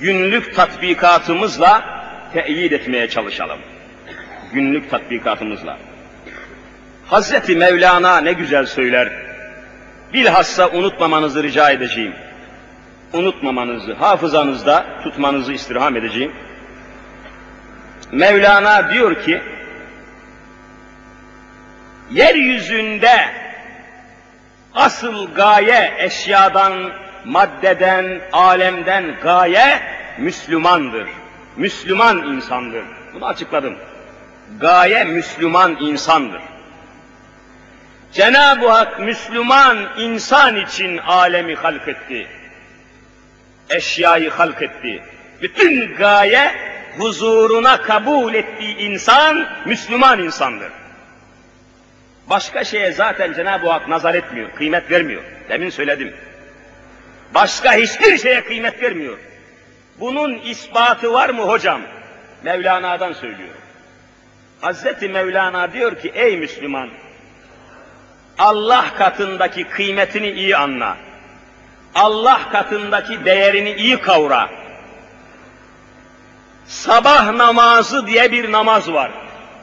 günlük 0.00 0.54
tatbikatımızla 0.56 1.84
teyit 2.32 2.72
etmeye 2.72 3.08
çalışalım. 3.08 3.58
Günlük 4.52 4.90
tatbikatımızla. 4.90 5.78
Hazreti 7.06 7.56
Mevlana 7.56 8.20
ne 8.20 8.32
güzel 8.32 8.66
söyler. 8.66 9.12
Bilhassa 10.12 10.70
unutmamanızı 10.70 11.42
rica 11.42 11.70
edeceğim. 11.70 12.14
Unutmamanızı, 13.12 13.92
hafızanızda 13.94 14.86
tutmanızı 15.02 15.52
istirham 15.52 15.96
edeceğim. 15.96 16.32
Mevlana 18.12 18.92
diyor 18.92 19.22
ki, 19.22 19.40
yeryüzünde 22.10 23.45
asıl 24.76 25.34
gaye 25.34 25.94
eşyadan, 25.98 26.90
maddeden, 27.24 28.20
alemden 28.32 29.14
gaye 29.22 29.80
Müslümandır. 30.18 31.08
Müslüman 31.56 32.18
insandır. 32.18 32.84
Bunu 33.14 33.26
açıkladım. 33.26 33.76
Gaye 34.60 35.04
Müslüman 35.04 35.76
insandır. 35.80 36.40
Cenab-ı 38.12 38.68
Hak 38.68 39.00
Müslüman 39.00 39.78
insan 39.98 40.56
için 40.56 40.98
alemi 40.98 41.54
halk 41.54 41.88
etti. 41.88 42.26
Eşyayı 43.70 44.30
halk 44.30 44.62
etti. 44.62 45.02
Bütün 45.42 45.96
gaye 45.96 46.52
huzuruna 46.98 47.82
kabul 47.82 48.34
ettiği 48.34 48.76
insan 48.76 49.46
Müslüman 49.66 50.18
insandır. 50.22 50.70
Başka 52.30 52.64
şeye 52.64 52.92
zaten 52.92 53.32
Cenab-ı 53.32 53.70
Hak 53.70 53.88
nazar 53.88 54.14
etmiyor, 54.14 54.50
kıymet 54.50 54.90
vermiyor. 54.90 55.22
Demin 55.48 55.70
söyledim. 55.70 56.16
Başka 57.34 57.72
hiçbir 57.72 58.18
şeye 58.18 58.44
kıymet 58.44 58.82
vermiyor. 58.82 59.18
Bunun 60.00 60.38
ispatı 60.38 61.12
var 61.12 61.28
mı 61.28 61.42
hocam? 61.42 61.80
Mevlana'dan 62.42 63.12
söylüyor. 63.12 63.54
Hazreti 64.60 65.08
Mevlana 65.08 65.72
diyor 65.72 66.00
ki 66.00 66.12
ey 66.14 66.36
Müslüman 66.36 66.88
Allah 68.38 68.84
katındaki 68.98 69.64
kıymetini 69.64 70.30
iyi 70.30 70.56
anla. 70.56 70.96
Allah 71.94 72.40
katındaki 72.52 73.24
değerini 73.24 73.72
iyi 73.72 74.00
kavra. 74.00 74.50
Sabah 76.66 77.32
namazı 77.32 78.06
diye 78.06 78.32
bir 78.32 78.52
namaz 78.52 78.92
var. 78.92 79.10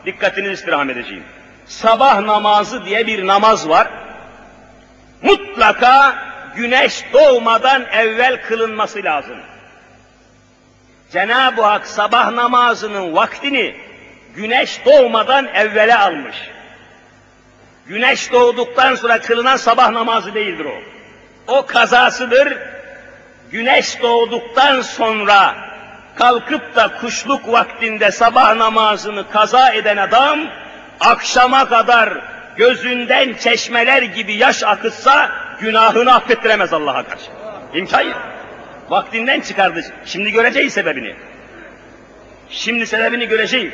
Dikkatinizi 0.06 0.54
istirham 0.54 0.90
edeceğim. 0.90 1.24
Sabah 1.66 2.20
namazı 2.20 2.86
diye 2.86 3.08
bir 3.08 3.28
namaz 3.28 3.70
var. 3.70 3.88
Mutlaka 5.22 6.16
güneş 6.56 7.06
doğmadan 7.14 7.86
evvel 7.92 8.42
kılınması 8.42 9.04
lazım. 9.04 9.38
Cenab-ı 11.12 11.62
Hak 11.62 11.88
sabah 11.88 12.32
namazının 12.32 13.16
vaktini 13.16 13.76
güneş 14.36 14.86
doğmadan 14.86 15.48
evvele 15.48 15.96
almış. 15.96 16.36
Güneş 17.88 18.32
doğduktan 18.32 18.96
sonra 18.96 19.22
kılınan 19.22 19.58
sabah 19.58 19.90
namazı 19.90 20.34
değildir 20.34 20.66
o. 20.66 20.82
O 21.48 21.66
kazasıdır. 21.66 22.58
Güneş 23.52 24.02
doğduktan 24.02 24.82
sonra 24.82 25.56
kalkıp 26.16 26.76
da 26.76 26.98
kuşluk 27.02 27.52
vaktinde 27.52 28.12
sabah 28.12 28.56
namazını 28.56 29.30
kaza 29.30 29.74
eden 29.74 29.98
adam 29.98 30.40
akşama 31.00 31.70
kadar 31.70 32.22
gözünden 32.58 33.34
çeşmeler 33.34 34.02
gibi 34.02 34.34
yaş 34.34 34.64
akıtsa 34.64 35.32
günahını 35.62 36.16
affettiremez 36.16 36.74
Allah'a 36.74 37.04
karşı. 37.04 37.32
İmkan 37.74 38.02
yok. 38.02 38.22
Vaktinden 38.90 39.42
çıkardı. 39.42 39.84
Şimdi 40.06 40.32
göreceğiz 40.32 40.74
sebebini. 40.74 41.16
Şimdi 42.50 42.88
sebebini 42.88 43.28
göreceğiz. 43.28 43.74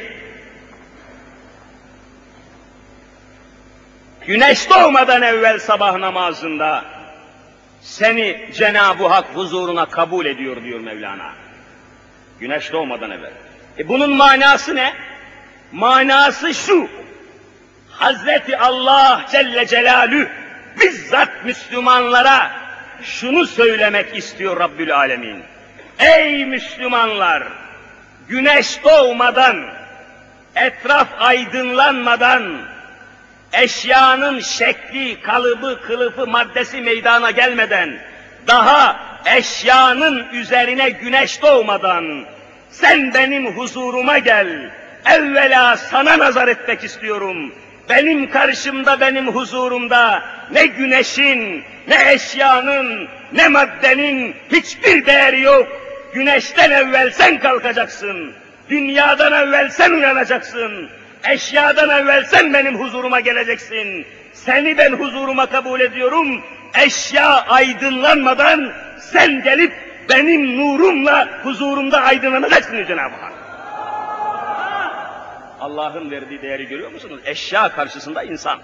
Güneş 4.28 4.70
doğmadan 4.70 5.22
evvel 5.22 5.60
sabah 5.60 5.98
namazında 5.98 6.86
seni 7.82 8.50
Cenab-ı 8.54 9.08
Hak 9.08 9.26
huzuruna 9.34 9.86
kabul 9.86 10.26
ediyor 10.26 10.64
diyor 10.64 10.80
Mevlana. 10.80 11.34
Güneş 12.40 12.72
doğmadan 12.72 13.12
evvel. 13.12 13.32
E 13.78 13.88
bunun 13.88 14.16
manası 14.16 14.76
ne? 14.76 14.94
Manası 15.72 16.54
şu. 16.54 16.90
Hazreti 18.00 18.58
Allah 18.58 19.26
Celle 19.32 19.68
Celalü 19.68 20.30
bizzat 20.80 21.46
Müslümanlara 21.46 22.52
şunu 23.04 23.48
söylemek 23.48 24.18
istiyor 24.18 24.60
Rabbül 24.60 24.96
Alemin. 24.96 25.44
Ey 26.00 26.46
Müslümanlar! 26.46 27.44
Güneş 28.28 28.84
doğmadan, 28.84 29.66
etraf 30.56 31.08
aydınlanmadan, 31.20 32.62
eşyanın 33.54 34.40
şekli, 34.40 35.22
kalıbı, 35.22 35.82
kılıfı, 35.82 36.28
maddesi 36.28 36.82
meydana 36.82 37.32
gelmeden, 37.32 38.00
daha 38.48 39.00
eşyanın 39.38 40.28
üzerine 40.34 40.90
güneş 40.90 41.42
doğmadan, 41.42 42.26
sen 42.72 43.14
benim 43.14 43.58
huzuruma 43.58 44.18
gel, 44.18 44.72
evvela 45.06 45.78
sana 45.78 46.20
nazar 46.20 46.48
etmek 46.48 46.84
istiyorum. 46.84 47.54
Benim 47.90 48.30
karşımda, 48.30 49.00
benim 49.00 49.28
huzurumda 49.28 50.24
ne 50.52 50.66
güneşin, 50.66 51.64
ne 51.88 52.14
eşyanın, 52.14 53.08
ne 53.34 53.48
maddenin 53.48 54.36
hiçbir 54.52 55.06
değeri 55.06 55.42
yok. 55.42 55.68
Güneşten 56.14 56.72
evvel 56.72 57.12
sen 57.12 57.40
kalkacaksın. 57.40 58.34
Dünyadan 58.70 59.34
evvel 59.34 59.70
sen 59.70 59.92
uyanacaksın. 59.92 60.90
Eşyadan 61.24 61.90
evvel 61.90 62.26
sen 62.26 62.54
benim 62.54 62.80
huzuruma 62.80 63.20
geleceksin. 63.20 64.06
Seni 64.34 64.78
ben 64.78 64.94
huzuruma 64.94 65.46
kabul 65.46 65.80
ediyorum. 65.80 66.42
Eşya 66.86 67.46
aydınlanmadan 67.48 68.72
sen 69.00 69.44
gelip 69.44 69.74
benim 70.10 70.58
nurumla 70.58 71.28
huzurumda 71.44 72.02
aydınlanacaksın 72.02 72.86
Cenab-ı 72.86 73.16
Hak. 73.16 73.39
Allah'ın 75.60 76.12
verdiği 76.12 76.42
değeri 76.42 76.68
görüyor 76.68 76.92
musunuz? 76.92 77.20
Eşya 77.26 77.70
karşısında 77.70 78.24
insan. 78.24 78.60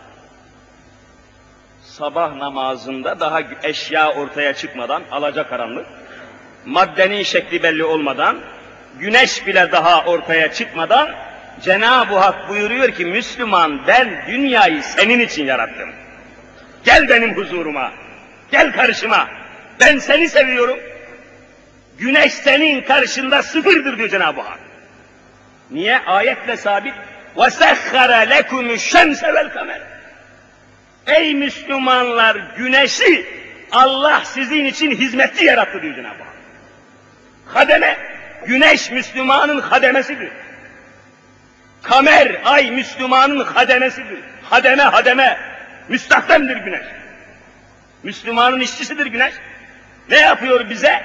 Sabah 1.83 2.35
namazında 2.35 3.19
daha 3.19 3.41
eşya 3.63 4.13
ortaya 4.13 4.53
çıkmadan, 4.53 5.03
alacakaranlık, 5.11 5.85
maddenin 6.65 7.23
şekli 7.23 7.63
belli 7.63 7.83
olmadan, 7.83 8.37
güneş 8.99 9.47
bile 9.47 9.71
daha 9.71 10.05
ortaya 10.05 10.53
çıkmadan, 10.53 11.09
Cenab-ı 11.61 12.15
Hak 12.15 12.49
buyuruyor 12.49 12.91
ki 12.91 13.05
Müslüman 13.05 13.87
ben 13.87 14.23
dünyayı 14.27 14.83
senin 14.83 15.19
için 15.19 15.45
yarattım. 15.45 15.89
Gel 16.83 17.09
benim 17.09 17.37
huzuruma, 17.37 17.91
gel 18.51 18.71
karşıma, 18.71 19.27
ben 19.79 19.97
seni 19.97 20.29
seviyorum. 20.29 20.79
Güneş 21.97 22.33
senin 22.33 22.81
karşında 22.81 23.43
sıfırdır 23.43 23.97
diyor 23.97 24.09
Cenab-ı 24.09 24.41
Hak. 24.41 24.64
Niye? 25.70 25.98
Ayetle 25.98 26.56
sabit. 26.56 26.94
وَسَخَّرَ 27.36 28.10
لَكُمُ 28.32 28.70
الشَّمْسَ 28.70 29.22
وَالْقَمَرَ 29.22 29.80
Ey 31.06 31.34
Müslümanlar 31.34 32.36
güneşi 32.56 33.26
Allah 33.72 34.22
sizin 34.24 34.64
için 34.64 34.90
hizmetçi 34.90 35.44
yarattı 35.44 35.82
diyor 35.82 35.94
Cenab-ı 35.94 36.22
Hak. 36.22 36.34
Hademe, 37.46 37.96
güneş 38.46 38.90
Müslümanın 38.90 39.60
hademesidir. 39.60 40.28
Kamer, 41.82 42.40
ay 42.44 42.70
Müslümanın 42.70 43.44
hademesidir. 43.44 44.18
Hademe, 44.42 44.82
hademe, 44.82 45.38
müstahdemdir 45.88 46.56
güneş. 46.56 46.86
Müslümanın 48.02 48.60
işçisidir 48.60 49.06
güneş. 49.06 49.34
Ne 50.08 50.18
yapıyor 50.18 50.70
bize? 50.70 51.02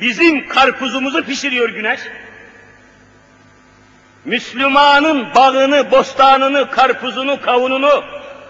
Bizim 0.00 0.48
karpuzumuzu 0.48 1.24
pişiriyor 1.24 1.68
güneş. 1.68 2.00
Müslümanın 4.25 5.35
bağını, 5.35 5.91
bostanını, 5.91 6.71
karpuzunu, 6.71 7.41
kavununu, 7.41 8.03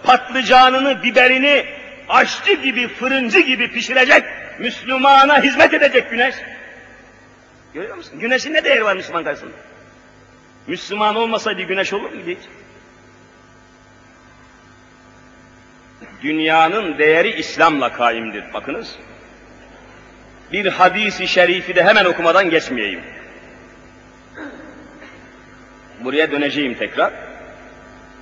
patlıcanını, 0.03 1.03
biberini 1.03 1.65
aşçı 2.09 2.53
gibi, 2.53 2.88
fırıncı 2.88 3.39
gibi 3.39 3.71
pişirecek, 3.71 4.23
Müslümana 4.59 5.43
hizmet 5.43 5.73
edecek 5.73 6.09
güneş. 6.09 6.36
Görüyor 7.73 7.97
musun? 7.97 8.19
Güneşin 8.19 8.53
ne 8.53 8.63
değeri 8.63 8.86
var 8.86 8.95
Müslüman 8.95 9.23
karşısında? 9.23 9.51
Müslüman 10.67 11.15
olmasaydı 11.15 11.62
güneş 11.62 11.93
olur 11.93 12.09
muydu 12.12 12.29
hiç? 12.29 12.39
Dünyanın 16.23 16.97
değeri 16.97 17.29
İslam'la 17.29 17.93
kaimdir. 17.93 18.53
Bakınız. 18.53 18.95
Bir 20.51 20.65
hadisi 20.65 21.27
şerifi 21.27 21.75
de 21.75 21.83
hemen 21.83 22.05
okumadan 22.05 22.49
geçmeyeyim 22.49 23.01
buraya 26.03 26.31
döneceğim 26.31 26.73
tekrar. 26.73 27.11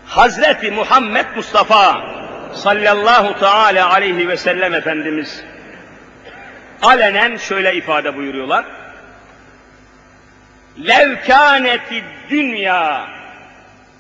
Hazreti 0.06 0.72
Muhammed 0.72 1.26
Mustafa 1.36 2.02
sallallahu 2.54 3.40
teala 3.40 3.94
aleyhi 3.94 4.28
ve 4.28 4.38
sellem 4.38 4.74
Efendimiz 4.74 5.44
alenen 6.82 7.38
şöyle 7.38 7.76
ifade 7.76 8.16
buyuruyorlar. 8.16 8.66
Levkâneti 10.88 12.04
dünya 12.30 13.08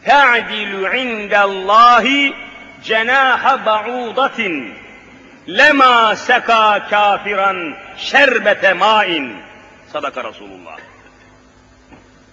te'dilu 0.05 0.95
indellâhi 0.95 2.33
cenâhe 2.83 3.65
ba'udatin 3.65 4.73
lema 5.49 6.15
seka 6.15 6.87
kafiran 6.89 7.75
şerbete 7.97 8.73
main. 8.73 9.37
Sadaka 9.93 10.23
Resulullah. 10.23 10.77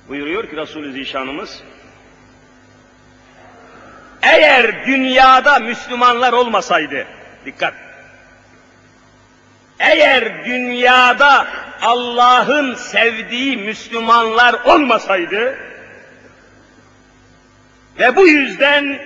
Buyuruyor 0.09 0.51
ki 0.51 0.57
Resulü 0.57 0.93
Zişanımız, 0.93 1.63
eğer 4.23 4.87
dünyada 4.87 5.59
Müslümanlar 5.59 6.33
olmasaydı, 6.33 7.07
dikkat, 7.45 7.75
eğer 9.79 10.45
dünyada 10.45 11.47
Allah'ın 11.83 12.75
sevdiği 12.75 13.57
Müslümanlar 13.57 14.55
olmasaydı 14.55 15.59
ve 17.99 18.17
bu 18.17 18.27
yüzden 18.27 18.99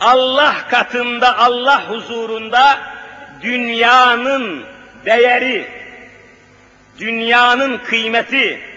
Allah 0.00 0.54
katında, 0.70 1.38
Allah 1.38 1.90
huzurunda 1.90 2.78
dünyanın 3.42 4.64
değeri, 5.04 5.66
dünyanın 6.98 7.78
kıymeti, 7.78 8.73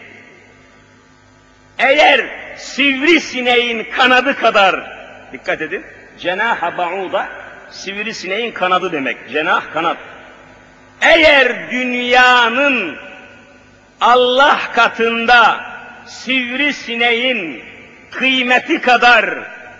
eğer 1.78 2.26
sivrisineğin 2.58 3.88
kanadı 3.98 4.36
kadar, 4.36 4.98
dikkat 5.34 5.62
edin, 5.62 5.86
cenah-ı 6.20 6.78
ba'uda 6.78 7.30
sivrisineğin 7.70 8.52
kanadı 8.52 8.92
demek, 8.92 9.18
cenah 9.32 9.74
kanat. 9.74 9.98
Eğer 11.02 11.72
dünyanın 11.72 12.98
Allah 14.02 14.60
katında 14.76 15.64
sivrisineğin 16.06 17.64
kıymeti 18.12 18.82
kadar 18.82 19.26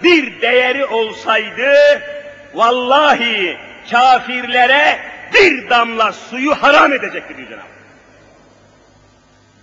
bir 0.04 0.42
değeri 0.42 0.86
olsaydı, 0.86 1.74
vallahi 2.54 3.58
kafirlere 3.92 5.00
bir 5.34 5.70
damla 5.70 6.14
suyu 6.14 6.56
haram 6.56 6.94
edecekti 6.94 7.38
diyor 7.38 7.50
Cenab-ı 7.50 7.68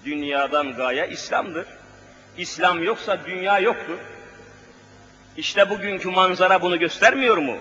Dünyadan 0.04 0.74
gaye 0.76 1.08
İslam'dır. 1.08 1.66
İslam 2.38 2.82
yoksa 2.82 3.18
dünya 3.26 3.58
yoktur. 3.58 3.98
İşte 5.36 5.70
bugünkü 5.70 6.08
manzara 6.10 6.62
bunu 6.62 6.78
göstermiyor 6.78 7.36
mu? 7.36 7.56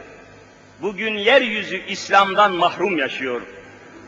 Bugün 0.82 1.14
yeryüzü 1.14 1.82
İslam'dan 1.88 2.52
mahrum 2.52 2.98
yaşıyor. 2.98 3.42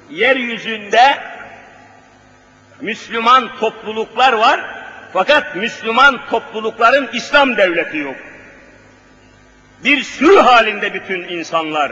yeryüzünde 0.09 1.17
Müslüman 2.81 3.57
topluluklar 3.59 4.33
var 4.33 4.59
fakat 5.13 5.55
Müslüman 5.55 6.25
toplulukların 6.29 7.09
İslam 7.13 7.57
devleti 7.57 7.97
yok. 7.97 8.15
Bir 9.83 10.03
sürü 10.03 10.39
halinde 10.39 10.93
bütün 10.93 11.23
insanlar. 11.23 11.91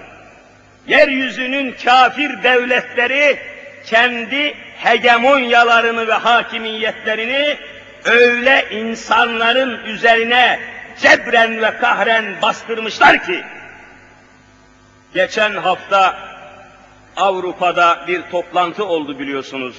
Yeryüzünün 0.88 1.76
kafir 1.84 2.44
devletleri 2.44 3.40
kendi 3.86 4.56
hegemonyalarını 4.78 6.08
ve 6.08 6.14
hakimiyetlerini 6.14 7.58
öyle 8.06 8.68
insanların 8.72 9.86
üzerine 9.86 10.60
cebren 11.02 11.62
ve 11.62 11.78
kahren 11.78 12.42
bastırmışlar 12.42 13.26
ki 13.26 13.44
geçen 15.14 15.56
hafta 15.56 16.18
Avrupa'da 17.18 18.06
bir 18.08 18.22
toplantı 18.22 18.86
oldu 18.86 19.20
biliyorsunuz. 19.20 19.76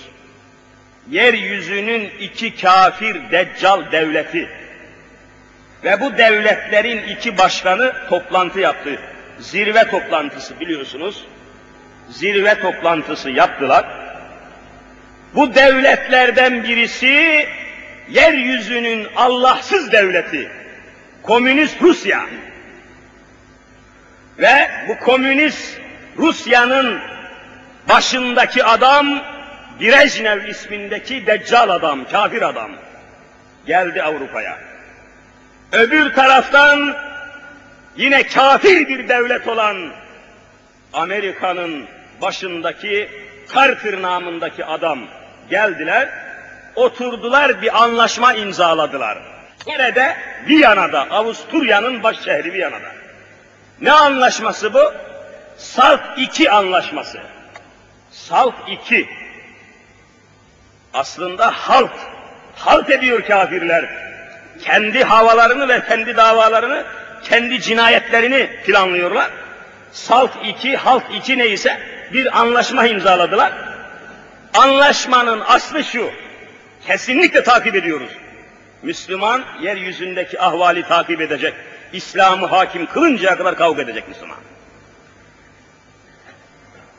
Yeryüzünün 1.10 2.10
iki 2.20 2.56
kafir 2.56 3.30
deccal 3.30 3.92
devleti 3.92 4.48
ve 5.84 6.00
bu 6.00 6.18
devletlerin 6.18 7.02
iki 7.02 7.38
başkanı 7.38 7.92
toplantı 8.08 8.60
yaptı. 8.60 8.98
Zirve 9.38 9.90
toplantısı 9.90 10.60
biliyorsunuz. 10.60 11.24
Zirve 12.10 12.60
toplantısı 12.60 13.30
yaptılar. 13.30 13.84
Bu 15.34 15.54
devletlerden 15.54 16.64
birisi 16.64 17.46
yeryüzünün 18.09 19.07
Allahsız 19.17 19.93
devleti, 19.93 20.51
Komünist 21.23 21.83
Rusya. 21.83 22.27
Ve 24.38 24.71
bu 24.88 25.05
Komünist 25.05 25.81
Rusya'nın 26.19 27.01
başındaki 27.88 28.64
adam 28.64 29.23
Brejnev 29.81 30.49
ismindeki 30.49 31.27
deccal 31.27 31.69
adam, 31.69 32.09
kafir 32.09 32.43
adam. 32.43 32.71
Geldi 33.67 34.03
Avrupa'ya. 34.03 34.59
Öbür 35.73 36.14
taraftan 36.14 36.97
yine 37.97 38.23
kafir 38.23 38.88
bir 38.88 39.09
devlet 39.09 39.49
olan 39.49 39.93
Amerika'nın 40.93 41.87
başındaki 42.23 43.09
Carter 43.55 44.03
namındaki 44.03 44.64
adam 44.64 44.99
geldiler, 45.51 46.09
oturdular 46.76 47.62
bir 47.62 47.82
anlaşma 47.82 48.34
imzaladılar. 48.34 49.18
Nerede? 49.66 50.16
Viyana'da, 50.48 51.06
Avusturya'nın 51.10 52.02
baş 52.02 52.20
şehri 52.20 52.52
Viyana'da. 52.52 52.88
Ne 53.80 53.92
anlaşması 53.92 54.74
bu? 54.74 54.92
Salt 55.56 56.00
2 56.16 56.50
anlaşması. 56.50 57.18
Salt 58.10 58.54
2. 58.68 59.08
Aslında 60.94 61.50
halt, 61.50 61.90
halt 62.56 62.90
ediyor 62.90 63.22
kafirler. 63.22 63.88
Kendi 64.64 65.04
havalarını 65.04 65.68
ve 65.68 65.84
kendi 65.88 66.16
davalarını, 66.16 66.84
kendi 67.22 67.60
cinayetlerini 67.60 68.50
planlıyorlar. 68.66 69.30
Salt 69.92 70.30
2, 70.44 70.76
halt 70.76 71.02
2 71.14 71.38
neyse 71.38 71.80
bir 72.12 72.40
anlaşma 72.40 72.87
imzaladılar. 72.87 73.52
Anlaşmanın 74.54 75.42
aslı 75.46 75.84
şu, 75.84 76.10
kesinlikle 76.87 77.42
takip 77.42 77.75
ediyoruz. 77.75 78.11
Müslüman 78.83 79.44
yeryüzündeki 79.62 80.40
ahvali 80.40 80.88
takip 80.88 81.20
edecek. 81.20 81.55
İslam'ı 81.92 82.47
hakim 82.47 82.87
kılıncaya 82.87 83.37
kadar 83.37 83.57
kavga 83.57 83.83
edecek 83.83 84.09
Müslüman. 84.09 84.38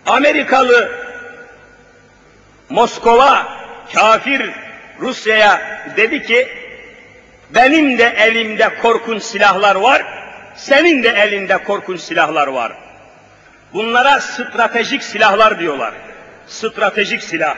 Amerikalı 0.05 0.91
Moskova 2.69 3.47
kafir 3.93 4.51
Rusya'ya 4.99 5.61
dedi 5.97 6.23
ki 6.23 6.47
benim 7.49 7.97
de 7.97 8.03
elimde 8.17 8.69
korkunç 8.81 9.23
silahlar 9.23 9.75
var, 9.75 10.05
senin 10.55 11.03
de 11.03 11.09
elinde 11.09 11.57
korkunç 11.57 12.01
silahlar 12.01 12.47
var. 12.47 12.71
Bunlara 13.73 14.19
stratejik 14.19 15.03
silahlar 15.03 15.59
diyorlar. 15.59 15.93
Stratejik 16.47 17.23
silah. 17.23 17.57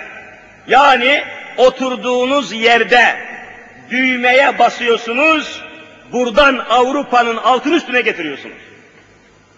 Yani 0.68 1.24
oturduğunuz 1.58 2.52
yerde 2.52 3.16
düğmeye 3.90 4.60
basıyorsunuz, 4.60 5.62
buradan 6.12 6.66
Avrupa'nın 6.70 7.38
altın 7.38 7.72
üstüne 7.72 8.02
getiriyorsunuz. 8.02 8.58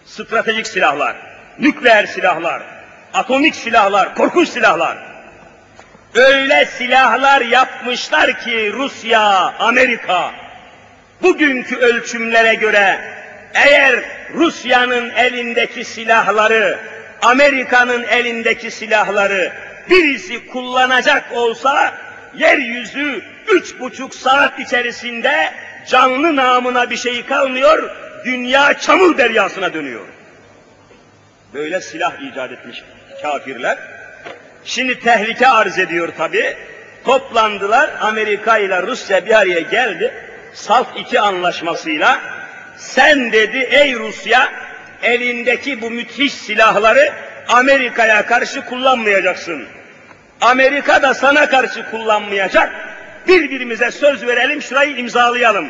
Stratejik 0.05 0.67
silahlar, 0.67 1.15
nükleer 1.59 2.05
silahlar, 2.05 2.61
atomik 3.13 3.55
silahlar, 3.55 4.15
korkunç 4.15 4.49
silahlar. 4.49 4.97
Öyle 6.15 6.65
silahlar 6.65 7.41
yapmışlar 7.41 8.39
ki 8.39 8.71
Rusya, 8.73 9.53
Amerika, 9.59 10.31
bugünkü 11.21 11.75
ölçümlere 11.75 12.55
göre 12.55 12.99
eğer 13.53 14.03
Rusya'nın 14.33 15.09
elindeki 15.09 15.83
silahları, 15.83 16.79
Amerika'nın 17.21 18.03
elindeki 18.03 18.71
silahları 18.71 19.53
birisi 19.89 20.47
kullanacak 20.47 21.25
olsa 21.31 21.93
yeryüzü 22.37 23.21
üç 23.47 23.79
buçuk 23.79 24.15
saat 24.15 24.59
içerisinde 24.59 25.53
canlı 25.87 26.35
namına 26.35 26.89
bir 26.89 26.97
şey 26.97 27.25
kalmıyor, 27.25 27.89
dünya 28.25 28.73
çamur 28.79 29.17
deryasına 29.17 29.73
dönüyor. 29.73 30.05
Böyle 31.53 31.81
silah 31.81 32.13
icat 32.31 32.51
etmiş 32.51 32.83
kafirler. 33.21 33.77
Şimdi 34.65 34.99
tehlike 34.99 35.47
arz 35.47 35.79
ediyor 35.79 36.09
tabi. 36.17 36.55
Toplandılar, 37.05 37.89
Amerika 38.01 38.57
ile 38.57 38.81
Rusya 38.81 39.25
bir 39.25 39.39
araya 39.39 39.59
geldi. 39.59 40.13
Salt 40.53 40.87
iki 40.97 41.19
anlaşmasıyla 41.19 42.21
sen 42.77 43.31
dedi 43.31 43.57
ey 43.57 43.95
Rusya 43.95 44.51
elindeki 45.03 45.81
bu 45.81 45.91
müthiş 45.91 46.33
silahları 46.33 47.13
Amerika'ya 47.49 48.25
karşı 48.25 48.65
kullanmayacaksın. 48.65 49.65
Amerika 50.41 51.01
da 51.01 51.13
sana 51.13 51.49
karşı 51.49 51.91
kullanmayacak. 51.91 52.71
Birbirimize 53.27 53.91
söz 53.91 54.27
verelim, 54.27 54.61
şurayı 54.61 54.97
imzalayalım. 54.97 55.67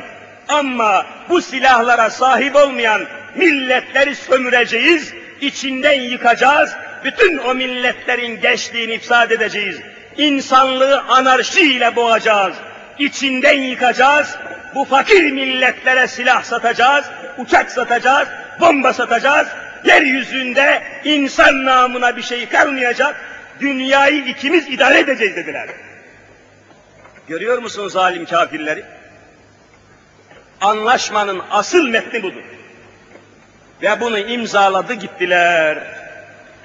Ama 0.47 1.05
bu 1.29 1.41
silahlara 1.41 2.09
sahip 2.09 2.55
olmayan 2.55 3.01
milletleri 3.35 4.15
sömüreceğiz, 4.15 5.13
içinden 5.41 6.01
yıkacağız, 6.01 6.75
bütün 7.03 7.37
o 7.37 7.53
milletlerin 7.53 8.41
gençliğini 8.41 8.93
ifsad 8.93 9.31
edeceğiz. 9.31 9.77
İnsanlığı 10.17 11.01
anarşiyle 11.01 11.95
boğacağız, 11.95 12.55
içinden 12.99 13.57
yıkacağız, 13.57 14.35
bu 14.75 14.85
fakir 14.85 15.31
milletlere 15.31 16.07
silah 16.07 16.43
satacağız, 16.43 17.05
uçak 17.37 17.71
satacağız, 17.71 18.27
bomba 18.59 18.93
satacağız, 18.93 19.47
yeryüzünde 19.85 20.83
insan 21.03 21.65
namına 21.65 22.17
bir 22.17 22.21
şey 22.21 22.49
kalmayacak, 22.49 23.15
dünyayı 23.59 24.25
ikimiz 24.25 24.67
idare 24.67 24.99
edeceğiz 24.99 25.35
dediler. 25.35 25.69
Görüyor 27.27 27.57
musun 27.57 27.87
zalim 27.87 28.25
kafirleri? 28.25 28.83
Anlaşmanın 30.61 31.41
asıl 31.51 31.87
metni 31.87 32.23
budur. 32.23 32.43
Ve 33.81 34.01
bunu 34.01 34.19
imzaladı 34.19 34.93
gittiler. 34.93 35.77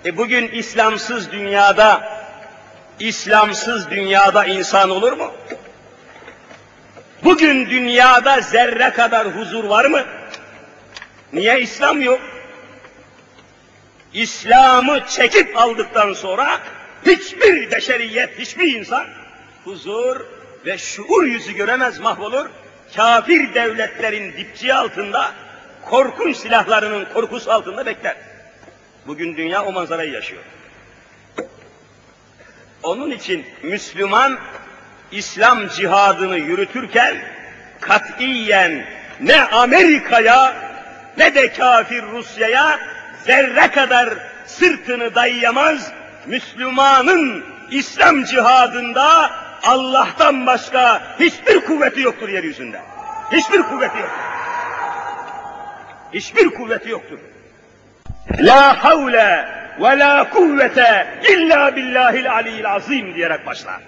E 0.05 0.16
bugün 0.16 0.48
İslamsız 0.48 1.33
dünyada, 1.33 2.18
İslamsız 3.00 3.90
dünyada 3.90 4.44
insan 4.44 4.90
olur 4.90 5.12
mu? 5.12 5.33
Bugün 7.24 7.70
dünyada 7.70 8.40
zerre 8.40 8.90
kadar 8.90 9.27
huzur 9.27 9.64
var 9.64 9.85
mı? 9.85 10.03
Niye 11.33 11.61
İslam 11.61 12.03
yok? 12.03 12.20
İslam'ı 14.14 15.07
çekip 15.09 15.59
aldıktan 15.59 16.12
sonra 16.12 16.61
hiçbir 17.07 17.70
beşeriyet, 17.70 18.38
hiçbir 18.38 18.74
insan 18.74 19.07
huzur 19.64 20.20
ve 20.66 20.79
şuur 20.79 21.24
yüzü 21.24 21.53
göremez 21.53 21.98
mahvolur. 21.98 22.46
Kafir 22.96 23.55
devletlerin 23.55 24.33
dipçiği 24.33 24.74
altında, 24.74 25.33
korkunç 25.83 26.37
silahlarının 26.37 27.05
korkusu 27.05 27.53
altında 27.53 27.87
bekler. 27.87 28.16
Bugün 29.07 29.37
dünya 29.37 29.64
o 29.64 29.72
manzarayı 29.72 30.12
yaşıyor. 30.12 30.42
Onun 32.83 33.11
için 33.11 33.46
Müslüman 33.62 34.38
İslam 35.12 35.68
cihadını 35.68 36.38
yürütürken 36.38 37.16
katiyen 37.81 38.87
ne 39.20 39.42
Amerika'ya 39.42 40.57
ne 41.18 41.35
de 41.35 41.53
kafir 41.53 42.03
Rusya'ya 42.03 42.93
zerre 43.26 43.70
kadar 43.70 44.08
sırtını 44.46 45.14
dayayamaz. 45.14 45.92
Müslümanın 46.26 47.44
İslam 47.70 48.24
cihadında 48.24 49.30
Allah'tan 49.62 50.46
başka 50.46 51.02
hiçbir 51.20 51.60
kuvveti 51.60 52.00
yoktur 52.00 52.28
yeryüzünde. 52.28 52.80
Hiçbir 53.32 53.62
kuvveti 53.62 53.98
yoktur. 53.98 54.18
Hiçbir 56.12 56.50
kuvveti 56.50 56.90
yoktur. 56.90 57.18
La 58.40 58.84
havle 58.84 59.48
ve 59.80 59.98
la 59.98 60.30
kuvvete 60.30 61.20
illa 61.28 61.76
billahil 61.76 62.32
aliyyil 62.32 62.70
azim 62.70 63.14
diyerek 63.14 63.46
başlar. 63.46 63.80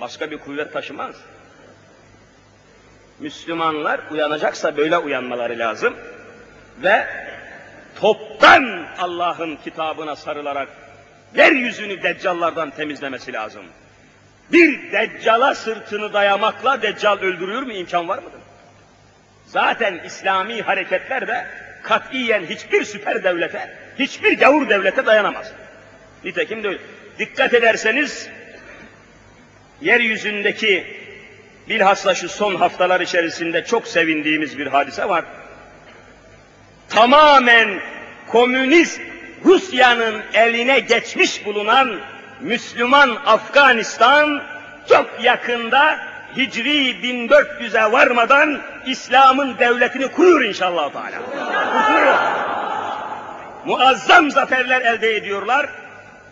Başka 0.00 0.30
bir 0.30 0.38
kuvvet 0.38 0.72
taşımaz. 0.72 1.14
Müslümanlar 3.18 4.00
uyanacaksa 4.10 4.76
böyle 4.76 4.98
uyanmaları 4.98 5.58
lazım 5.58 5.96
ve 6.82 7.06
toptan 8.00 8.86
Allah'ın 8.98 9.56
kitabına 9.56 10.16
sarılarak 10.16 10.68
yeryüzünü 11.34 12.02
deccallardan 12.02 12.70
temizlemesi 12.70 13.32
lazım. 13.32 13.64
Bir 14.52 14.92
deccala 14.92 15.54
sırtını 15.54 16.12
dayamakla 16.12 16.82
deccal 16.82 17.18
öldürüyor 17.18 17.62
mu 17.62 17.72
imkan 17.72 18.08
var 18.08 18.18
mıdır? 18.18 18.40
Zaten 19.46 20.00
İslami 20.04 20.62
hareketler 20.62 21.28
de 21.28 21.46
katiyen 21.82 22.46
hiçbir 22.46 22.84
süper 22.84 23.24
devlete, 23.24 23.78
hiçbir 23.98 24.38
gavur 24.38 24.68
devlete 24.68 25.06
dayanamaz. 25.06 25.52
Nitekim 26.24 26.64
de. 26.64 26.78
Dikkat 27.18 27.54
ederseniz 27.54 28.28
yeryüzündeki 29.80 30.86
bilhassa 31.68 32.14
şu 32.14 32.28
son 32.28 32.54
haftalar 32.54 33.00
içerisinde 33.00 33.64
çok 33.64 33.88
sevindiğimiz 33.88 34.58
bir 34.58 34.66
hadise 34.66 35.08
var. 35.08 35.24
Tamamen 36.90 37.80
komünist 38.26 39.00
Rusya'nın 39.44 40.22
eline 40.34 40.80
geçmiş 40.80 41.46
bulunan 41.46 42.00
Müslüman 42.40 43.18
Afganistan 43.26 44.42
çok 44.88 45.06
yakında 45.22 45.98
Hicri 46.36 46.90
1400'e 46.90 47.92
varmadan 47.92 48.60
İslam'ın 48.86 49.58
devletini 49.58 50.08
kurur 50.08 50.44
inşallah 50.44 50.92
Teala. 50.92 51.22
Muazzam 53.64 54.30
zaferler 54.30 54.80
elde 54.80 55.16
ediyorlar. 55.16 55.68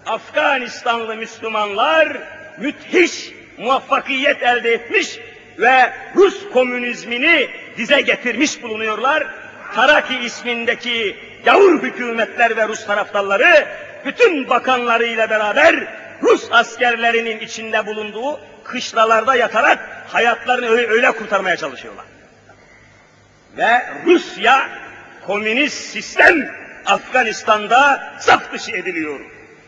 Afganistanlı 0.07 1.16
Müslümanlar 1.16 2.16
müthiş 2.59 3.33
muvaffakiyet 3.59 4.42
elde 4.42 4.73
etmiş 4.73 5.19
ve 5.59 5.92
Rus 6.14 6.51
komünizmini 6.53 7.49
dize 7.77 8.01
getirmiş 8.01 8.62
bulunuyorlar. 8.62 9.27
Taraki 9.77 10.19
ismindeki 10.19 11.17
gavur 11.45 11.83
hükümetler 11.83 12.57
ve 12.57 12.69
Rus 12.69 12.87
taraftarları 12.87 13.67
bütün 14.05 14.49
bakanlarıyla 14.49 15.31
beraber 15.31 15.75
Rus 16.23 16.49
askerlerinin 16.51 17.41
içinde 17.41 17.87
bulunduğu 17.87 18.41
kışlalarda 18.65 19.35
yatarak 19.35 19.79
hayatlarını 20.09 20.69
öyle, 20.69 20.87
öyle 20.87 21.12
kurtarmaya 21.12 21.57
çalışıyorlar. 21.57 22.05
Ve 23.57 23.87
Rusya 24.07 24.69
komünist 25.27 25.91
sistem 25.91 26.51
Afganistan'da 26.87 28.12
saf 28.21 28.53
dışı 28.53 28.71
ediliyor. 28.71 29.21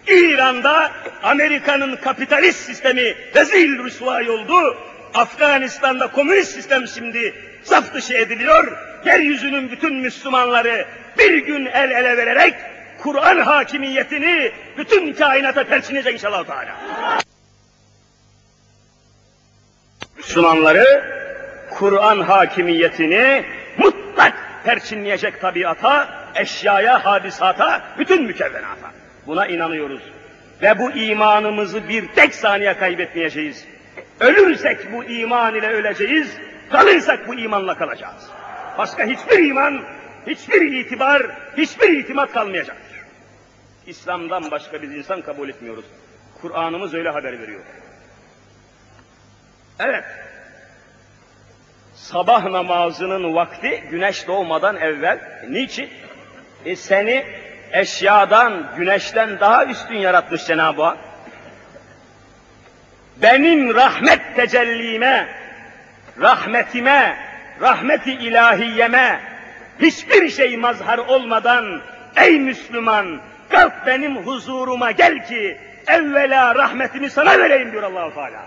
İran'da 0.07 0.92
Amerika'nın 1.23 1.97
kapitalist 1.97 2.61
sistemi 2.61 3.14
rezil 3.35 3.85
rüsvay 3.85 4.31
oldu. 4.31 4.77
Afganistan'da 5.14 6.07
komünist 6.07 6.53
sistem 6.53 6.88
şimdi 6.88 7.35
saf 7.64 7.94
dışı 7.94 8.14
ediliyor. 8.14 8.88
Yeryüzünün 9.09 9.71
bütün 9.71 9.94
Müslümanları 9.94 10.87
bir 11.18 11.38
gün 11.38 11.66
el 11.66 11.90
ele 11.90 12.16
vererek 12.16 12.55
Kur'an 13.03 13.38
hakimiyetini 13.38 14.53
bütün 14.79 15.12
kainata 15.12 15.64
perçinecek 15.64 16.14
inşallah 16.14 16.44
Teala. 16.44 16.75
Müslümanları 20.16 21.05
Kur'an 21.71 22.21
hakimiyetini 22.21 23.44
mutlak 23.79 24.35
perçinleyecek 24.64 25.40
tabiata, 25.40 26.09
eşyaya, 26.35 27.05
hadisata, 27.05 27.83
bütün 27.99 28.23
mükevvenata. 28.23 28.90
Buna 29.27 29.47
inanıyoruz. 29.47 30.03
Ve 30.62 30.79
bu 30.79 30.90
imanımızı 30.90 31.88
bir 31.88 32.09
tek 32.09 32.35
saniye 32.35 32.75
kaybetmeyeceğiz. 32.75 33.64
Ölürsek 34.21 34.92
bu 34.92 35.05
iman 35.05 35.55
ile 35.55 35.68
öleceğiz, 35.68 36.37
kalırsak 36.71 37.29
bu 37.29 37.35
imanla 37.35 37.79
kalacağız. 37.79 38.38
Başka 38.79 39.05
hiçbir 39.05 39.49
iman, 39.49 39.85
hiçbir 40.27 40.73
itibar, 40.73 41.23
hiçbir 41.57 41.99
itimat 41.99 42.33
kalmayacaktır. 42.33 42.99
İslam'dan 43.87 44.51
başka 44.51 44.83
biz 44.83 44.93
insan 44.93 45.21
kabul 45.21 45.49
etmiyoruz. 45.49 45.85
Kur'an'ımız 46.43 46.95
öyle 46.95 47.11
haber 47.11 47.41
veriyor. 47.41 47.61
Evet, 49.81 50.05
sabah 51.95 52.45
namazının 52.45 53.35
vakti 53.35 53.85
güneş 53.91 54.27
doğmadan 54.27 54.77
evvel. 54.77 55.43
Niçin? 55.49 55.91
E 56.64 56.77
seni 56.77 57.27
eşyadan, 57.73 58.75
güneşten 58.77 59.41
daha 59.41 59.64
üstün 59.64 59.97
yaratmış 59.97 60.47
Cenab-ı 60.47 60.83
Hak. 60.83 60.99
Benim 63.17 63.75
rahmet 63.75 64.37
tecellime, 64.37 65.29
rahmetime, 66.21 67.28
rahmeti 67.61 68.12
ilahiyeme 68.12 69.21
hiçbir 69.81 70.29
şey 70.29 70.57
mazhar 70.57 70.99
olmadan 70.99 71.81
ey 72.16 72.40
Müslüman 72.40 73.21
kalk 73.49 73.73
benim 73.87 74.16
huzuruma 74.16 74.90
gel 74.90 75.27
ki 75.27 75.61
evvela 75.87 76.55
rahmetimi 76.55 77.11
sana 77.11 77.38
vereyim 77.38 77.73
diyor 77.73 77.83
Allahu 77.83 78.14
Teala. 78.14 78.47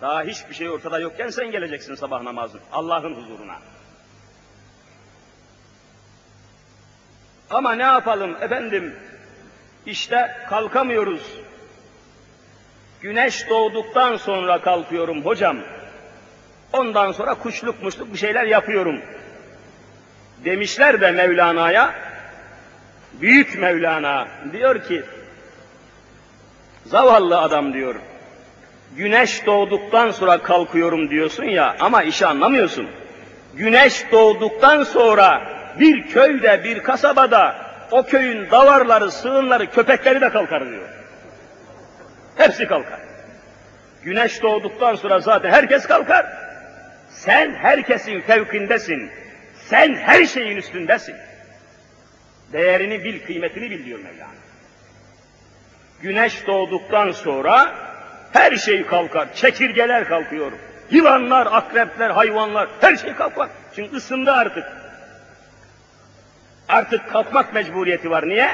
Daha 0.00 0.22
hiçbir 0.22 0.54
şey 0.54 0.70
ortada 0.70 0.98
yokken 0.98 1.30
sen 1.30 1.50
geleceksin 1.50 1.94
sabah 1.94 2.22
namazı 2.22 2.58
Allah'ın 2.72 3.14
huzuruna. 3.14 3.56
Ama 7.50 7.74
ne 7.74 7.82
yapalım 7.82 8.36
efendim? 8.40 8.96
İşte 9.86 10.36
kalkamıyoruz. 10.48 11.38
Güneş 13.00 13.48
doğduktan 13.50 14.16
sonra 14.16 14.60
kalkıyorum 14.60 15.24
hocam. 15.24 15.56
Ondan 16.72 17.12
sonra 17.12 17.34
kuşluk 17.34 17.82
muşluk 17.82 18.12
bir 18.12 18.18
şeyler 18.18 18.44
yapıyorum. 18.44 19.00
Demişler 20.44 21.00
de 21.00 21.10
Mevlana'ya, 21.10 21.94
büyük 23.12 23.58
Mevlana 23.58 24.28
diyor 24.52 24.82
ki, 24.82 25.02
zavallı 26.86 27.40
adam 27.40 27.72
diyor, 27.72 27.94
güneş 28.96 29.46
doğduktan 29.46 30.10
sonra 30.10 30.42
kalkıyorum 30.42 31.10
diyorsun 31.10 31.44
ya 31.44 31.76
ama 31.80 32.02
işi 32.02 32.26
anlamıyorsun. 32.26 32.86
Güneş 33.54 34.12
doğduktan 34.12 34.82
sonra 34.82 35.42
bir 35.80 36.06
köyde, 36.06 36.64
bir 36.64 36.82
kasabada 36.82 37.56
o 37.90 38.02
köyün 38.02 38.50
davarları, 38.50 39.10
sığınları, 39.10 39.70
köpekleri 39.70 40.20
de 40.20 40.28
kalkar 40.30 40.68
diyor. 40.68 40.88
Hepsi 42.36 42.66
kalkar. 42.66 43.00
Güneş 44.04 44.42
doğduktan 44.42 44.94
sonra 44.94 45.20
zaten 45.20 45.50
herkes 45.50 45.86
kalkar. 45.86 46.41
Sen 47.14 47.54
herkesin 47.54 48.20
fevkindesin. 48.20 49.10
Sen 49.54 49.94
her 49.94 50.24
şeyin 50.24 50.56
üstündesin. 50.56 51.16
Değerini 52.52 53.04
bil, 53.04 53.26
kıymetini 53.26 53.70
bil 53.70 53.84
diyor 53.84 53.98
Mevlana. 53.98 54.30
Güneş 56.02 56.46
doğduktan 56.46 57.10
sonra 57.10 57.74
her 58.32 58.56
şey 58.56 58.86
kalkar. 58.86 59.34
Çekirgeler 59.34 60.08
kalkıyor. 60.08 60.52
Yılanlar, 60.90 61.48
akrepler, 61.50 62.10
hayvanlar 62.10 62.68
her 62.80 62.96
şey 62.96 63.14
kalkar. 63.14 63.48
Çünkü 63.76 63.96
ısındı 63.96 64.32
artık. 64.32 64.64
Artık 66.68 67.10
kalkmak 67.10 67.54
mecburiyeti 67.54 68.10
var. 68.10 68.28
Niye? 68.28 68.50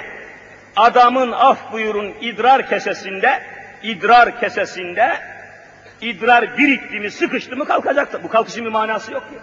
Adamın 0.77 1.33
af 1.33 1.73
buyurun 1.73 2.15
idrar 2.21 2.69
kesesinde, 2.69 3.43
idrar 3.83 4.41
kesesinde 4.41 5.21
idrar 6.01 6.59
birikti 6.59 7.01
mi, 7.01 7.11
sıkıştı 7.11 7.57
mı 7.57 7.65
kalkacak. 7.65 8.25
Bu 8.25 8.29
kalkışın 8.29 8.65
bir 8.65 8.71
manası 8.71 9.13
yok 9.13 9.23
ki. 9.23 9.39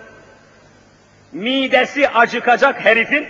Midesi 1.31 2.09
acıkacak 2.09 2.85
herifin, 2.85 3.27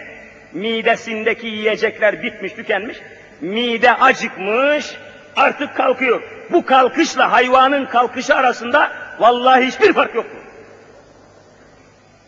midesindeki 0.54 1.48
yiyecekler 1.48 2.24
bitmiş, 2.24 2.54
tükenmiş. 2.54 2.98
Mide 3.42 3.94
acıkmış, 3.94 4.96
artık 5.36 5.76
kalkıyor. 5.76 6.22
Bu 6.52 6.66
kalkışla 6.66 7.32
hayvanın 7.32 7.86
kalkışı 7.86 8.36
arasında 8.36 8.92
vallahi 9.20 9.66
hiçbir 9.66 9.94
fark 9.94 10.16
yok. 10.16 10.26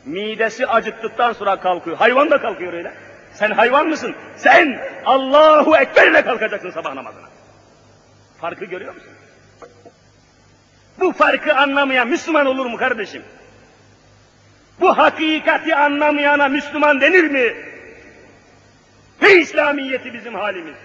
Midesi 0.06 0.68
acıktıktan 0.68 1.34
sonra 1.34 1.60
kalkıyor. 1.60 1.98
Hayvan 1.98 2.32
da 2.32 2.41
kalkıyor 2.41 2.74
öyle. 2.74 2.93
Sen 3.34 3.52
hayvan 3.52 3.88
mısın? 3.88 4.16
Sen 4.38 4.80
Allahu 5.06 5.78
Ekber 5.78 6.08
ile 6.08 6.22
kalkacaksın 6.22 6.72
sabah 6.72 6.93
namazına. 6.93 7.28
Farkı 8.41 8.66
görüyor 8.66 8.93
musun? 8.93 9.16
Bu 11.00 11.12
farkı 11.12 11.56
anlamayan 11.56 12.08
Müslüman 12.08 12.45
olur 12.45 12.66
mu 12.66 12.78
kardeşim? 12.78 13.24
Bu 14.80 14.98
hakikati 14.98 15.76
anlamayana 15.76 16.48
Müslüman 16.48 17.02
denir 17.02 17.24
mi? 17.24 17.54
Ve 19.22 19.36
İslamiyeti 19.36 20.14
bizim 20.14 20.36
halimiz. 20.36 20.76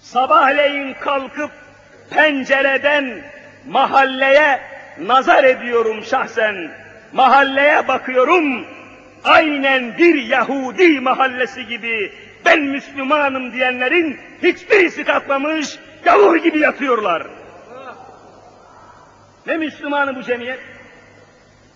Sabahleyin 0.00 0.94
kalkıp 0.94 1.50
pencereden 2.10 3.22
mahalleye 3.68 4.60
nazar 5.00 5.44
ediyorum 5.44 6.04
şahsen. 6.04 6.70
Mahalleye 7.12 7.88
bakıyorum. 7.88 8.66
aynen 9.24 9.98
bir 9.98 10.22
Yahudi 10.22 11.00
mahallesi 11.00 11.66
gibi 11.66 12.12
ben 12.44 12.60
Müslümanım 12.60 13.52
diyenlerin 13.52 14.18
hiçbirisi 14.42 15.04
kalkmamış, 15.04 15.78
gavur 16.04 16.36
gibi 16.36 16.58
yatıyorlar. 16.58 17.26
Ne 19.48 19.56
Müslümanı 19.56 20.16
bu 20.16 20.22
cemiyet? 20.22 20.60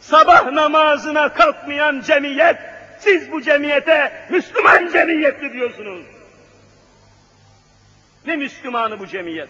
Sabah 0.01 0.53
namazına 0.53 1.33
kalkmayan 1.33 2.01
cemiyet, 2.01 2.57
siz 2.99 3.33
bu 3.33 3.43
cemiyete 3.43 4.27
Müslüman 4.31 4.93
cemiyetli 4.93 5.53
diyorsunuz. 5.53 6.07
Ne 8.27 8.37
Müslümanı 8.37 8.99
bu 8.99 9.07
cemiyet? 9.07 9.49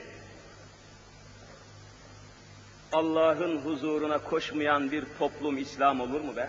Allah'ın 2.93 3.59
huzuruna 3.59 4.19
koşmayan 4.19 4.93
bir 4.93 5.05
toplum 5.19 5.59
İslam 5.59 6.01
olur 6.01 6.21
mu 6.21 6.37
be? 6.37 6.49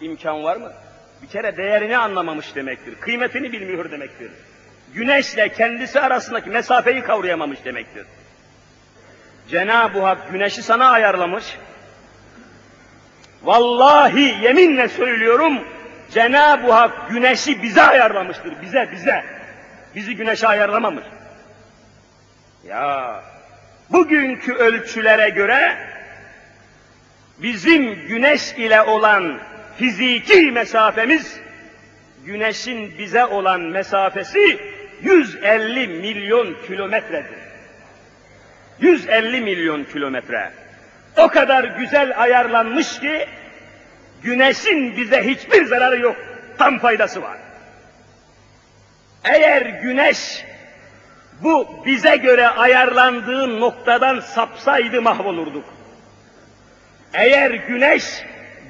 İmkan 0.00 0.44
var 0.44 0.56
mı? 0.56 0.72
Bir 1.22 1.28
kere 1.28 1.56
değerini 1.56 1.98
anlamamış 1.98 2.54
demektir. 2.54 2.94
Kıymetini 3.00 3.52
bilmiyor 3.52 3.90
demektir. 3.90 4.30
Güneşle 4.94 5.48
kendisi 5.48 6.00
arasındaki 6.00 6.50
mesafeyi 6.50 7.02
kavrayamamış 7.02 7.64
demektir. 7.64 8.06
Cenab-ı 9.50 10.00
Hak 10.00 10.32
güneşi 10.32 10.62
sana 10.62 10.90
ayarlamış. 10.90 11.56
Vallahi 13.42 14.36
yeminle 14.42 14.88
söylüyorum, 14.88 15.58
Cenab-ı 16.10 16.72
Hak 16.72 17.10
güneşi 17.10 17.62
bize 17.62 17.82
ayarlamıştır, 17.82 18.62
bize, 18.62 18.88
bize. 18.92 19.24
Bizi 19.94 20.16
güneşe 20.16 20.48
ayarlamamış. 20.48 21.04
Ya, 22.68 23.20
bugünkü 23.90 24.52
ölçülere 24.52 25.28
göre, 25.28 25.76
bizim 27.38 28.06
güneş 28.08 28.52
ile 28.52 28.82
olan 28.82 29.38
fiziki 29.76 30.50
mesafemiz, 30.52 31.40
güneşin 32.26 32.98
bize 32.98 33.24
olan 33.24 33.60
mesafesi 33.60 34.58
150 35.02 35.88
milyon 35.88 36.56
kilometredir. 36.66 37.43
150 38.80 39.40
milyon 39.40 39.84
kilometre. 39.84 40.52
O 41.16 41.28
kadar 41.28 41.64
güzel 41.64 42.22
ayarlanmış 42.22 43.00
ki, 43.00 43.26
güneşin 44.22 44.96
bize 44.96 45.24
hiçbir 45.24 45.64
zararı 45.64 46.00
yok, 46.00 46.16
tam 46.58 46.78
faydası 46.78 47.22
var. 47.22 47.38
Eğer 49.24 49.62
güneş 49.62 50.44
bu 51.42 51.68
bize 51.86 52.16
göre 52.16 52.48
ayarlandığı 52.48 53.60
noktadan 53.60 54.20
sapsaydı 54.20 55.02
mahvolurduk. 55.02 55.64
Eğer 57.14 57.50
güneş 57.50 58.04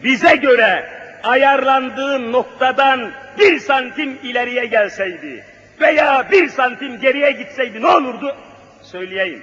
bize 0.05 0.37
göre 0.37 0.91
ayarlandığı 1.23 2.33
noktadan 2.33 3.13
bir 3.39 3.59
santim 3.59 4.19
ileriye 4.23 4.67
gelseydi 4.67 5.45
veya 5.81 6.27
bir 6.31 6.49
santim 6.49 7.01
geriye 7.01 7.31
gitseydi 7.31 7.83
ne 7.83 7.87
olurdu? 7.87 8.37
Söyleyeyim. 8.83 9.43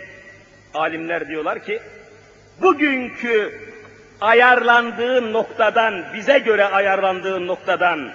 Alimler 0.74 1.28
diyorlar 1.28 1.64
ki, 1.64 1.80
bugünkü 2.62 3.60
ayarlandığı 4.22 5.34
noktadan, 5.34 6.04
bize 6.14 6.40
göre 6.40 6.66
ayarlandığı 6.66 7.48
noktadan 7.48 8.12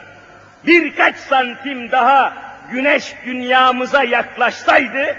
birkaç 0.66 1.16
santim 1.16 1.90
daha 1.90 2.32
güneş 2.70 3.14
dünyamıza 3.26 4.04
yaklaşsaydı, 4.04 5.16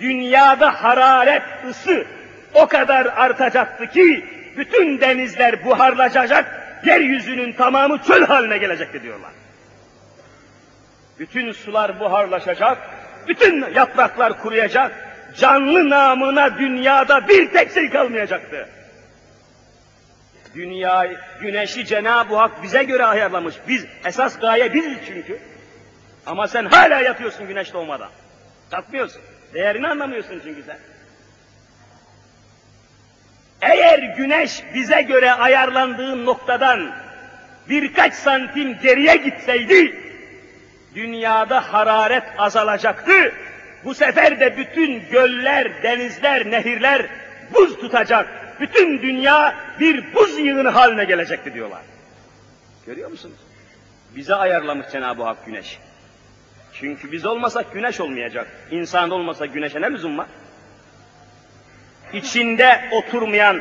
dünyada 0.00 0.84
hararet, 0.84 1.42
ısı 1.68 2.06
o 2.54 2.66
kadar 2.66 3.06
artacaktı 3.06 3.86
ki, 3.86 4.26
bütün 4.56 5.00
denizler 5.00 5.64
buharlaşacak, 5.64 6.62
yeryüzünün 6.84 7.52
tamamı 7.52 7.98
çöl 8.02 8.26
haline 8.26 8.58
gelecekti 8.58 9.02
diyorlar. 9.02 9.30
Bütün 11.18 11.52
sular 11.52 12.00
buharlaşacak, 12.00 12.78
bütün 13.28 13.72
yapraklar 13.74 14.38
kuruyacak, 14.38 15.11
canlı 15.36 15.90
namına 15.90 16.58
dünyada 16.58 17.28
bir 17.28 17.50
tek 17.50 17.72
şey 17.72 17.90
kalmayacaktı. 17.90 18.68
Dünya, 20.54 21.06
güneşi 21.40 21.86
Cenab-ı 21.86 22.36
Hak 22.36 22.62
bize 22.62 22.82
göre 22.82 23.04
ayarlamış. 23.04 23.54
Biz, 23.68 23.86
esas 24.04 24.38
gaye 24.38 24.74
biziz 24.74 24.98
çünkü. 25.06 25.38
Ama 26.26 26.48
sen 26.48 26.64
hala 26.64 27.00
yatıyorsun 27.00 27.46
güneş 27.46 27.72
doğmadan. 27.72 28.10
Kalkmıyorsun. 28.70 29.22
Değerini 29.54 29.88
anlamıyorsun 29.88 30.40
çünkü 30.44 30.62
sen. 30.62 30.78
Eğer 33.62 33.98
güneş 33.98 34.62
bize 34.74 35.02
göre 35.02 35.32
ayarlandığı 35.32 36.24
noktadan 36.24 36.94
birkaç 37.68 38.14
santim 38.14 38.78
geriye 38.78 39.16
gitseydi, 39.16 39.96
dünyada 40.94 41.72
hararet 41.72 42.24
azalacaktı. 42.38 43.32
Bu 43.84 43.94
sefer 43.94 44.40
de 44.40 44.56
bütün 44.56 45.08
göller, 45.10 45.82
denizler, 45.82 46.50
nehirler 46.50 47.06
buz 47.54 47.76
tutacak. 47.80 48.28
Bütün 48.60 49.02
dünya 49.02 49.54
bir 49.80 50.14
buz 50.14 50.38
yığını 50.38 50.68
haline 50.68 51.04
gelecekti 51.04 51.54
diyorlar. 51.54 51.82
Görüyor 52.86 53.10
musunuz? 53.10 53.36
Bize 54.16 54.34
ayarlamış 54.34 54.86
Cenab-ı 54.92 55.22
Hak 55.22 55.46
güneş. 55.46 55.78
Çünkü 56.72 57.12
biz 57.12 57.26
olmasak 57.26 57.72
güneş 57.72 58.00
olmayacak. 58.00 58.46
İnsan 58.70 59.10
olmasa 59.10 59.46
güneşe 59.46 59.80
ne 59.80 59.90
lüzum 59.90 60.18
var? 60.18 60.26
İçinde 62.12 62.80
oturmayan, 62.90 63.60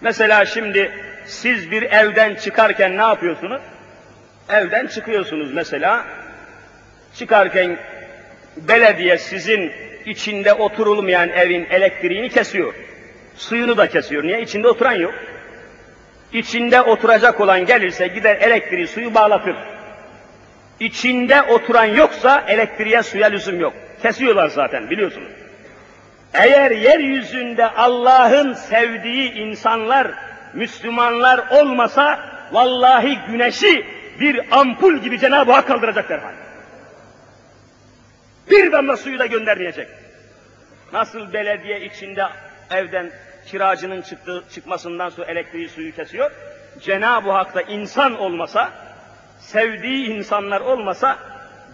mesela 0.00 0.44
şimdi 0.44 0.92
siz 1.26 1.70
bir 1.70 1.82
evden 1.82 2.34
çıkarken 2.34 2.96
ne 2.96 3.02
yapıyorsunuz? 3.02 3.62
Evden 4.48 4.86
çıkıyorsunuz 4.86 5.52
mesela. 5.52 6.04
Çıkarken 7.14 7.78
belediye 8.56 9.18
sizin 9.18 9.72
içinde 10.06 10.52
oturulmayan 10.52 11.28
evin 11.28 11.64
elektriğini 11.70 12.28
kesiyor. 12.28 12.74
Suyunu 13.36 13.76
da 13.76 13.86
kesiyor. 13.88 14.24
Niye? 14.24 14.42
İçinde 14.42 14.68
oturan 14.68 14.92
yok. 14.92 15.14
İçinde 16.32 16.82
oturacak 16.82 17.40
olan 17.40 17.66
gelirse 17.66 18.06
gider 18.06 18.36
elektriği 18.36 18.86
suyu 18.86 19.14
bağlatır. 19.14 19.56
İçinde 20.80 21.42
oturan 21.42 21.84
yoksa 21.84 22.44
elektriğe 22.48 23.02
suya 23.02 23.28
lüzum 23.28 23.60
yok. 23.60 23.74
Kesiyorlar 24.02 24.48
zaten 24.48 24.90
biliyorsunuz. 24.90 25.28
Eğer 26.34 26.70
yeryüzünde 26.70 27.66
Allah'ın 27.66 28.52
sevdiği 28.52 29.32
insanlar, 29.32 30.10
Müslümanlar 30.54 31.40
olmasa 31.50 32.20
vallahi 32.52 33.18
güneşi 33.28 33.86
bir 34.20 34.40
ampul 34.50 34.96
gibi 34.96 35.18
Cenab-ı 35.18 35.52
Hak 35.52 35.66
kaldıracak 35.66 36.08
derhal. 36.08 36.45
Bir 38.50 38.72
damla 38.72 38.96
suyu 38.96 39.18
da 39.18 39.26
göndermeyecek. 39.26 39.88
Nasıl 40.92 41.32
belediye 41.32 41.80
içinde 41.80 42.24
evden 42.70 43.10
kiracının 43.46 44.02
çıktığı, 44.02 44.44
çıkmasından 44.50 45.08
sonra 45.08 45.26
elektriği 45.26 45.68
suyu 45.68 45.94
kesiyor. 45.94 46.30
Cenab-ı 46.80 47.30
Hak 47.30 47.54
da 47.54 47.62
insan 47.62 48.18
olmasa, 48.18 48.72
sevdiği 49.38 50.06
insanlar 50.06 50.60
olmasa 50.60 51.18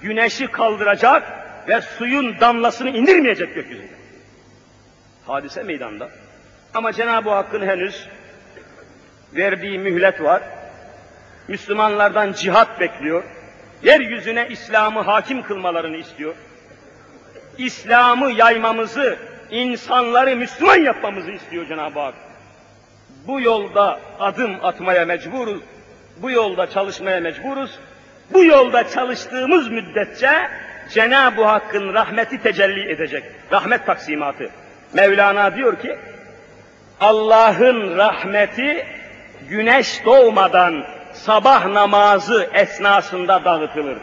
güneşi 0.01 0.47
kaldıracak 0.47 1.23
ve 1.69 1.81
suyun 1.81 2.41
damlasını 2.41 2.91
indirmeyecek 2.91 3.55
gökyüzüne. 3.55 3.87
Hadise 5.27 5.63
meydanda. 5.63 6.11
Ama 6.75 6.93
Cenab-ı 6.93 7.31
Hakk'ın 7.31 7.67
henüz 7.67 8.09
verdiği 9.35 9.79
mühlet 9.79 10.23
var. 10.23 10.43
Müslümanlardan 11.49 12.33
cihat 12.33 12.81
bekliyor. 12.81 13.25
Yeryüzüne 13.83 14.49
İslam'ı 14.51 15.01
hakim 15.01 15.43
kılmalarını 15.43 15.97
istiyor. 15.97 16.35
İslam'ı 17.59 18.31
yaymamızı, 18.31 19.17
insanları 19.51 20.37
Müslüman 20.37 20.77
yapmamızı 20.77 21.31
istiyor 21.31 21.67
Cenab-ı 21.67 22.01
Hak. 22.01 22.15
Bu 23.27 23.41
yolda 23.41 24.01
adım 24.21 24.57
atmaya 24.63 25.05
mecburuz. 25.05 25.61
Bu 26.17 26.31
yolda 26.31 26.71
çalışmaya 26.71 27.21
mecburuz. 27.21 27.79
Bu 28.33 28.45
yolda 28.45 28.89
çalıştığımız 28.89 29.69
müddetçe 29.69 30.49
Cenab-ı 30.91 31.45
Hakk'ın 31.45 31.95
rahmeti 31.95 32.43
tecelli 32.43 32.93
edecek. 32.93 33.25
Rahmet 33.53 33.87
taksimatı. 33.87 34.51
Mevlana 34.93 35.57
diyor 35.57 35.81
ki, 35.81 35.99
Allah'ın 37.01 37.97
rahmeti 37.97 38.87
güneş 39.49 40.05
doğmadan 40.05 40.85
sabah 41.13 41.67
namazı 41.67 42.49
esnasında 42.55 43.45
dağıtılır. 43.45 43.99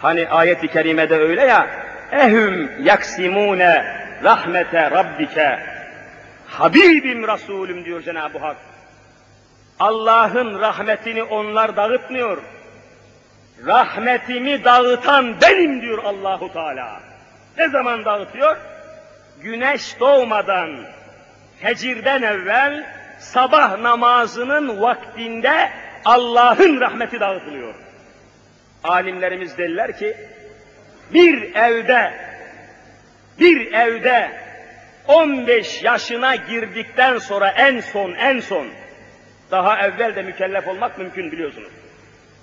Hani 0.00 0.28
ayet-i 0.28 0.68
kerimede 0.68 1.16
öyle 1.16 1.44
ya, 1.44 1.70
ehüm 2.12 2.84
yaksimune 2.84 3.84
rahmete 4.24 4.90
rabbike 4.90 5.60
Habibim 6.46 7.28
Resulüm 7.28 7.84
diyor 7.84 8.02
Cenab-ı 8.02 8.38
Hak. 8.38 8.56
Allah'ın 9.80 10.60
rahmetini 10.60 11.22
onlar 11.22 11.76
dağıtmıyor. 11.76 12.38
Rahmetimi 13.66 14.64
dağıtan 14.64 15.40
benim 15.42 15.82
diyor 15.82 16.04
Allahu 16.04 16.52
Teala. 16.52 17.00
Ne 17.58 17.68
zaman 17.68 18.04
dağıtıyor? 18.04 18.56
Güneş 19.42 20.00
doğmadan, 20.00 20.70
fecirden 21.60 22.22
evvel 22.22 22.86
sabah 23.18 23.78
namazının 23.78 24.80
vaktinde 24.80 25.70
Allah'ın 26.04 26.80
rahmeti 26.80 27.20
dağıtılıyor. 27.20 27.74
Alimlerimiz 28.84 29.58
derler 29.58 29.98
ki 29.98 30.16
bir 31.14 31.54
evde 31.54 32.12
bir 33.38 33.72
evde 33.72 34.30
15 35.08 35.82
yaşına 35.82 36.36
girdikten 36.36 37.18
sonra 37.18 37.48
en 37.48 37.80
son 37.80 38.14
en 38.14 38.40
son 38.40 38.66
daha 39.50 39.86
evvel 39.86 40.16
de 40.16 40.22
mükellef 40.22 40.68
olmak 40.68 40.98
mümkün 40.98 41.32
biliyorsunuz. 41.32 41.70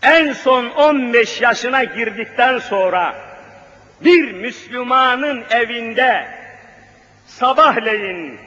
En 0.04 0.34
son 0.34 0.66
15 0.66 1.42
yaşına 1.42 1.84
girdikten 1.84 2.60
sonra 2.60 3.16
bir 4.02 4.32
Müslümanın 4.32 5.44
evinde 5.50 6.28
sabahleyin 7.26 8.40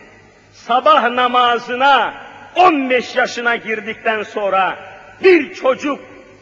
sabah 0.52 1.10
namazına 1.10 2.14
15 2.56 3.16
yaşına 3.16 3.56
girdikten 3.56 4.22
sonra 4.22 4.78
bir 5.24 5.54
çocuk, 5.54 6.00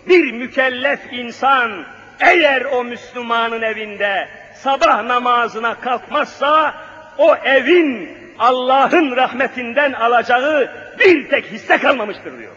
bir 0.09 0.33
mükellef 0.33 1.01
insan 1.13 1.85
eğer 2.21 2.65
o 2.65 2.85
Müslümanın 2.85 3.63
evinde 3.63 4.29
sabah 4.55 5.03
namazına 5.03 5.81
kalkmazsa 5.81 6.75
o 7.19 7.37
evin 7.37 8.19
Allah'ın 8.39 9.17
rahmetinden 9.17 9.93
alacağı 9.93 10.73
bir 10.99 11.29
tek 11.31 11.45
hisse 11.45 11.79
kalmamıştır 11.79 12.39
diyor. 12.39 12.53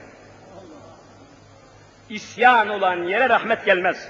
İsyan 2.10 2.70
olan 2.70 3.04
yere 3.04 3.30
rahmet 3.30 3.66
gelmez. 3.66 4.08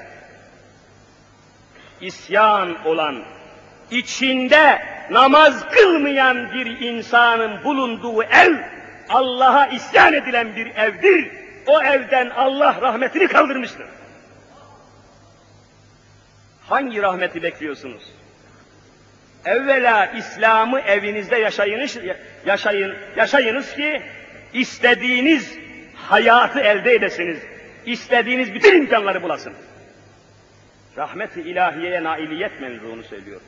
İsyan 2.01 2.85
olan, 2.85 3.23
içinde 3.91 4.81
namaz 5.11 5.69
kılmayan 5.69 6.53
bir 6.53 6.79
insanın 6.79 7.63
bulunduğu 7.63 8.23
ev, 8.23 8.55
Allah'a 9.09 9.67
isyan 9.67 10.13
edilen 10.13 10.55
bir 10.55 10.75
evdir. 10.75 11.40
O 11.67 11.81
evden 11.81 12.29
Allah 12.29 12.81
rahmetini 12.81 13.27
kaldırmıştır. 13.27 13.87
Hangi 16.67 17.01
rahmeti 17.01 17.43
bekliyorsunuz? 17.43 18.11
Evvela 19.45 20.05
İslam'ı 20.05 20.79
evinizde 20.79 21.37
yaşayınız, 21.37 21.97
yaşayın, 22.45 22.95
yaşayınız 23.15 23.75
ki 23.75 24.01
istediğiniz 24.53 25.57
hayatı 25.95 26.59
elde 26.59 26.93
edesiniz. 26.93 27.39
İstediğiniz 27.85 28.53
bütün 28.53 28.81
imkanları 28.81 29.23
bulasınız. 29.23 29.57
Rahmet-i 30.97 31.41
ilahiyeye 31.41 32.03
nailiyet 32.03 32.61
mevzuunu 32.61 33.03
söylüyor. 33.03 33.41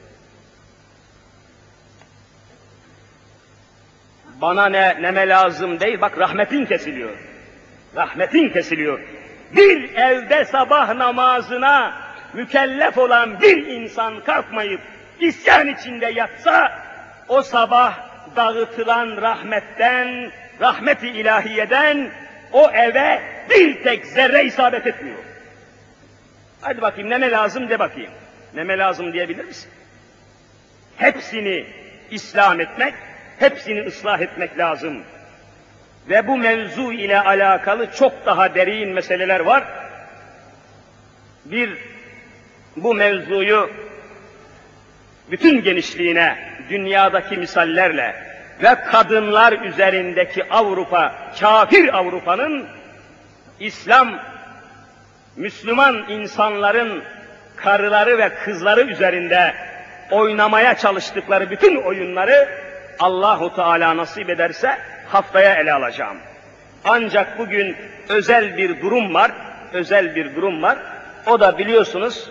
Bana 4.42 4.66
ne, 4.66 5.02
neme 5.02 5.28
lazım 5.28 5.80
değil, 5.80 6.02
bak 6.02 6.20
rahmetin 6.20 6.66
kesiliyor. 6.66 7.33
Rahmetin 7.96 8.50
kesiliyor. 8.50 9.00
Bir 9.56 9.96
evde 9.96 10.46
sabah 10.46 10.94
namazına 10.96 11.94
mükellef 12.34 12.98
olan 12.98 13.42
bir 13.42 13.68
insan 13.68 14.24
kalkmayıp 14.24 14.82
isyan 15.20 15.68
içinde 15.68 16.06
yatsa, 16.06 16.84
o 17.28 17.42
sabah 17.42 18.00
dağıtılan 18.36 19.22
rahmetten, 19.22 20.32
rahmeti 20.62 21.08
ilahiyeden 21.08 22.12
o 22.52 22.72
eve 22.72 23.22
bir 23.50 23.84
tek 23.84 24.06
zerre 24.06 24.44
isabet 24.44 24.88
etmiyor. 24.88 25.18
Hadi 26.62 26.82
bakayım 26.82 27.10
neme 27.10 27.32
lazım 27.32 27.70
de 27.70 27.80
bakayım. 27.80 28.12
Neme 28.54 28.78
lazım 28.78 29.14
diyebilir 29.14 29.46
misin? 29.46 29.72
Hepsini 30.98 31.66
İslam 32.12 32.60
etmek, 32.60 32.94
hepsini 33.40 33.82
ıslah 33.82 34.22
etmek 34.22 34.58
lazım. 34.58 35.04
Ve 36.10 36.28
bu 36.28 36.38
mevzu 36.38 36.92
ile 36.92 37.20
alakalı 37.20 37.92
çok 37.92 38.26
daha 38.26 38.56
derin 38.56 38.90
meseleler 38.90 39.40
var. 39.40 39.64
Bir, 41.46 41.78
bu 42.78 42.94
mevzuyu 42.94 43.70
bütün 45.32 45.64
genişliğine, 45.64 46.38
dünyadaki 46.70 47.38
misallerle 47.38 48.16
ve 48.64 48.76
kadınlar 48.76 49.54
üzerindeki 49.54 50.50
Avrupa, 50.50 51.16
kafir 51.40 51.98
Avrupa'nın 51.98 52.68
İslam, 53.60 54.20
Müslüman 55.36 56.10
insanların 56.10 57.04
karıları 57.56 58.18
ve 58.18 58.30
kızları 58.30 58.82
üzerinde 58.82 59.54
oynamaya 60.12 60.76
çalıştıkları 60.78 61.50
bütün 61.50 61.76
oyunları 61.76 62.50
Allahu 63.00 63.56
Teala 63.56 63.98
nasip 63.98 64.30
ederse 64.30 64.78
haftaya 65.14 65.56
ele 65.56 65.74
alacağım. 65.74 66.18
Ancak 66.86 67.40
bugün 67.40 67.76
özel 68.10 68.58
bir 68.58 68.82
durum 68.82 69.14
var, 69.14 69.32
özel 69.74 70.16
bir 70.16 70.36
durum 70.36 70.64
var. 70.64 70.78
O 71.26 71.40
da 71.40 71.58
biliyorsunuz 71.58 72.30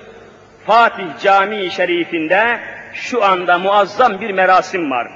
Fatih 0.67 1.07
Camii 1.23 1.71
Şerifinde 1.71 2.61
şu 2.95 3.25
anda 3.25 3.59
muazzam 3.59 4.21
bir 4.21 4.31
merasim 4.31 4.91
var. 4.91 5.09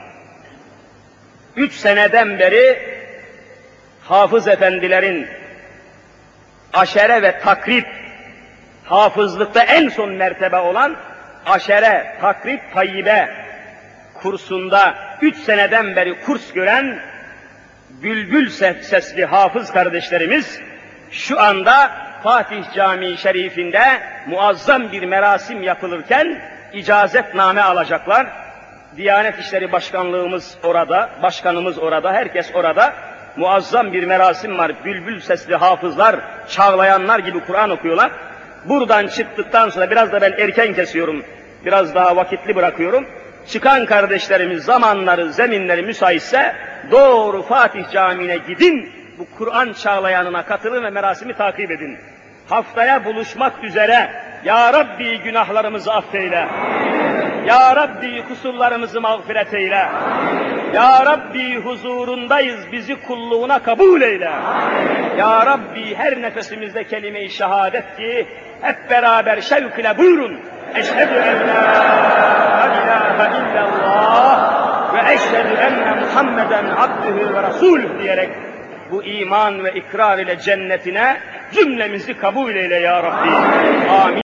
Üç 1.57 1.73
seneden 1.75 2.39
beri 2.39 2.79
hafız 4.03 4.49
efendilerin 4.49 5.27
aşere 6.73 7.23
ve 7.23 7.39
takrip 7.39 7.87
hafızlıkta 8.85 9.63
en 9.63 9.89
son 9.89 10.13
mertebe 10.13 10.57
olan 10.57 10.97
aşere, 11.47 12.17
takrip, 12.21 12.73
tayyibe 12.75 13.29
kursunda 14.15 14.95
üç 15.23 15.37
seneden 15.37 15.97
beri 15.97 16.21
kurs 16.21 16.53
gören 16.53 16.99
bülbül 18.03 18.51
sesli 18.83 19.25
hafız 19.25 19.73
kardeşlerimiz 19.73 20.61
şu 21.11 21.41
anda 21.41 21.91
Fatih 22.23 22.73
Camii 22.75 23.17
Şerifinde 23.17 23.83
muazzam 24.27 24.93
bir 24.93 25.03
merasim 25.03 25.63
yapılırken 25.63 26.39
icazetname 26.73 27.63
alacaklar. 27.63 28.27
Diyanet 28.97 29.39
İşleri 29.39 29.73
Başkanlığımız 29.73 30.57
orada, 30.63 31.11
başkanımız 31.23 31.79
orada, 31.79 32.13
herkes 32.13 32.55
orada. 32.55 32.95
Muazzam 33.37 33.93
bir 33.93 34.05
merasim 34.05 34.59
var. 34.59 34.73
Bülbül 34.85 35.21
sesli 35.21 35.57
hafızlar, 35.57 36.17
çağlayanlar 36.49 37.19
gibi 37.19 37.41
Kur'an 37.41 37.71
okuyorlar. 37.71 38.13
Buradan 38.65 39.07
çıktıktan 39.07 39.69
sonra 39.69 39.91
biraz 39.91 40.13
da 40.13 40.21
ben 40.21 40.33
erken 40.33 40.75
kesiyorum. 40.75 41.25
Biraz 41.65 41.95
daha 41.95 42.17
vakitli 42.17 42.57
bırakıyorum. 42.57 43.07
Çıkan 43.49 43.87
kardeşlerimiz 43.87 44.65
zamanları, 44.65 45.33
zeminleri 45.33 45.83
müsaitse 45.83 46.55
doğru 46.91 47.43
Fatih 47.43 47.91
Camii'ne 47.93 48.37
gidin. 48.37 48.93
Bu 49.19 49.27
Kur'an 49.39 49.73
çağlayanına 49.73 50.45
katılın 50.45 50.85
ve 50.85 50.91
merasimi 50.91 51.35
takip 51.35 51.71
edin. 51.71 51.99
Haftaya 52.49 53.05
buluşmak 53.05 53.65
üzere 53.65 54.11
Ya 54.45 54.73
Rabbi 54.73 55.19
günahlarımızı 55.19 55.93
affeyle. 55.93 56.49
Ya 57.47 57.77
Rabbi 57.77 58.25
kusurlarımızı 58.29 59.01
mağfiret 59.01 59.55
eyle. 59.55 59.89
Ya 60.75 61.07
Rabbi 61.07 61.57
huzurundayız 61.57 62.73
bizi 62.73 63.03
kulluğuna 63.03 63.59
kabul 63.59 64.03
eyle. 64.03 64.31
Ya 65.19 65.47
Rabbi 65.47 65.95
her 65.95 66.23
nefesimizde 66.23 66.85
kelime-i 66.85 67.31
şehadet 67.31 67.97
ki 67.97 68.27
hep 68.61 68.91
beraber 68.91 69.41
şevk 69.41 69.79
ile 69.79 69.99
buyurun. 69.99 70.41
Eşhedü 70.75 71.15
en 71.15 71.49
la 71.49 72.67
ilahe 72.67 73.39
illallah 73.39 74.95
ve 74.95 75.13
eşhedü 75.13 75.55
enne 75.61 76.01
Muhammeden 76.01 76.65
abdühü 76.65 77.35
ve 77.35 77.43
rasulüh 77.43 78.03
diyerek 78.03 78.31
bu 78.91 79.05
iman 79.05 79.65
ve 79.65 79.73
ikrar 79.73 80.19
ile 80.19 80.39
cennetine 80.39 81.17
cümlemizi 81.53 82.15
kabul 82.15 82.55
eyle 82.55 82.77
ya 82.77 83.03
Rabbi. 83.03 83.31
Amin. 83.91 84.15